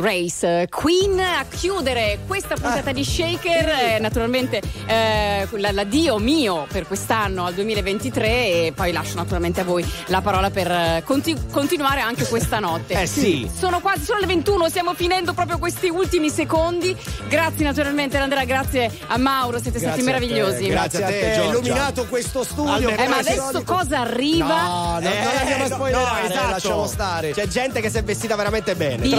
Race, 0.00 0.68
Queen 0.70 1.18
a 1.20 1.44
chiudere 1.48 2.18
questa 2.26 2.54
puntata 2.54 2.92
di 2.92 3.04
Shaker, 3.04 3.68
eh, 3.68 3.98
naturalmente 4.00 4.60
eh, 4.86 5.46
la- 5.52 5.72
l'addio 5.72 6.18
mio 6.18 6.66
per 6.70 6.86
quest'anno 6.86 7.44
al 7.46 7.54
2023 7.54 8.26
e 8.66 8.72
poi 8.74 8.92
lascio 8.92 9.16
naturalmente 9.16 9.60
a 9.60 9.64
voi 9.64 9.84
la 10.06 10.20
parola 10.20 10.50
per 10.50 10.70
eh, 10.70 11.02
conti- 11.04 11.36
continuare 11.50 12.00
anche 12.00 12.26
questa 12.26 12.58
notte. 12.58 13.00
Eh 13.00 13.06
sì. 13.06 13.50
Sono 13.54 13.80
quasi, 13.80 14.04
sono 14.04 14.18
le 14.20 14.26
21, 14.26 14.68
stiamo 14.68 14.94
finendo 14.94 15.32
proprio 15.32 15.58
questi 15.58 15.88
ultimi 15.88 16.30
secondi. 16.30 16.96
Grazie 17.28 17.64
naturalmente 17.64 18.16
Andrea, 18.18 18.44
grazie 18.44 18.90
a 19.08 19.16
Mauro, 19.18 19.60
siete 19.60 19.78
stati 19.78 20.02
Grazie 20.02 20.04
te, 20.04 20.10
meravigliosi. 20.10 20.66
Grazie 20.68 21.04
a 21.04 21.06
te, 21.08 21.32
Giorgia. 21.34 21.50
illuminato 21.50 22.06
questo 22.06 22.42
studio. 22.44 22.88
Eh, 22.90 23.08
ma 23.08 23.18
adesso 23.18 23.42
solito. 23.50 23.62
cosa 23.64 24.00
arriva? 24.00 24.62
No, 24.62 24.98
no, 25.00 25.08
non 25.08 25.36
andiamo 25.38 25.64
a 25.64 25.68
no, 25.68 25.74
spoilerare, 25.74 26.20
no, 26.22 26.28
esatto. 26.28 26.50
lasciamo 26.50 26.86
stare. 26.86 27.30
C'è 27.32 27.46
gente 27.46 27.80
che 27.80 27.90
si 27.90 27.98
è 27.98 28.02
vestita 28.02 28.36
veramente 28.36 28.74
bene. 28.74 28.96
Vi 29.02 29.10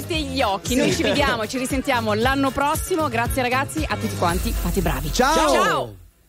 Lustrerete 0.00 0.14
gli 0.20 0.42
occhi. 0.42 0.74
Noi 0.76 0.90
Sì. 0.90 0.96
ci 0.96 1.02
vediamo, 1.02 1.46
ci 1.46 1.58
risentiamo 1.58 2.14
l'anno 2.14 2.50
prossimo. 2.50 3.08
Grazie 3.08 3.42
ragazzi, 3.42 3.84
a 3.88 3.96
tutti 3.96 4.16
quanti, 4.16 4.50
fate 4.52 4.80
bravi. 4.80 5.12
Ciao. 5.12 5.52
Ciao. 5.52 5.94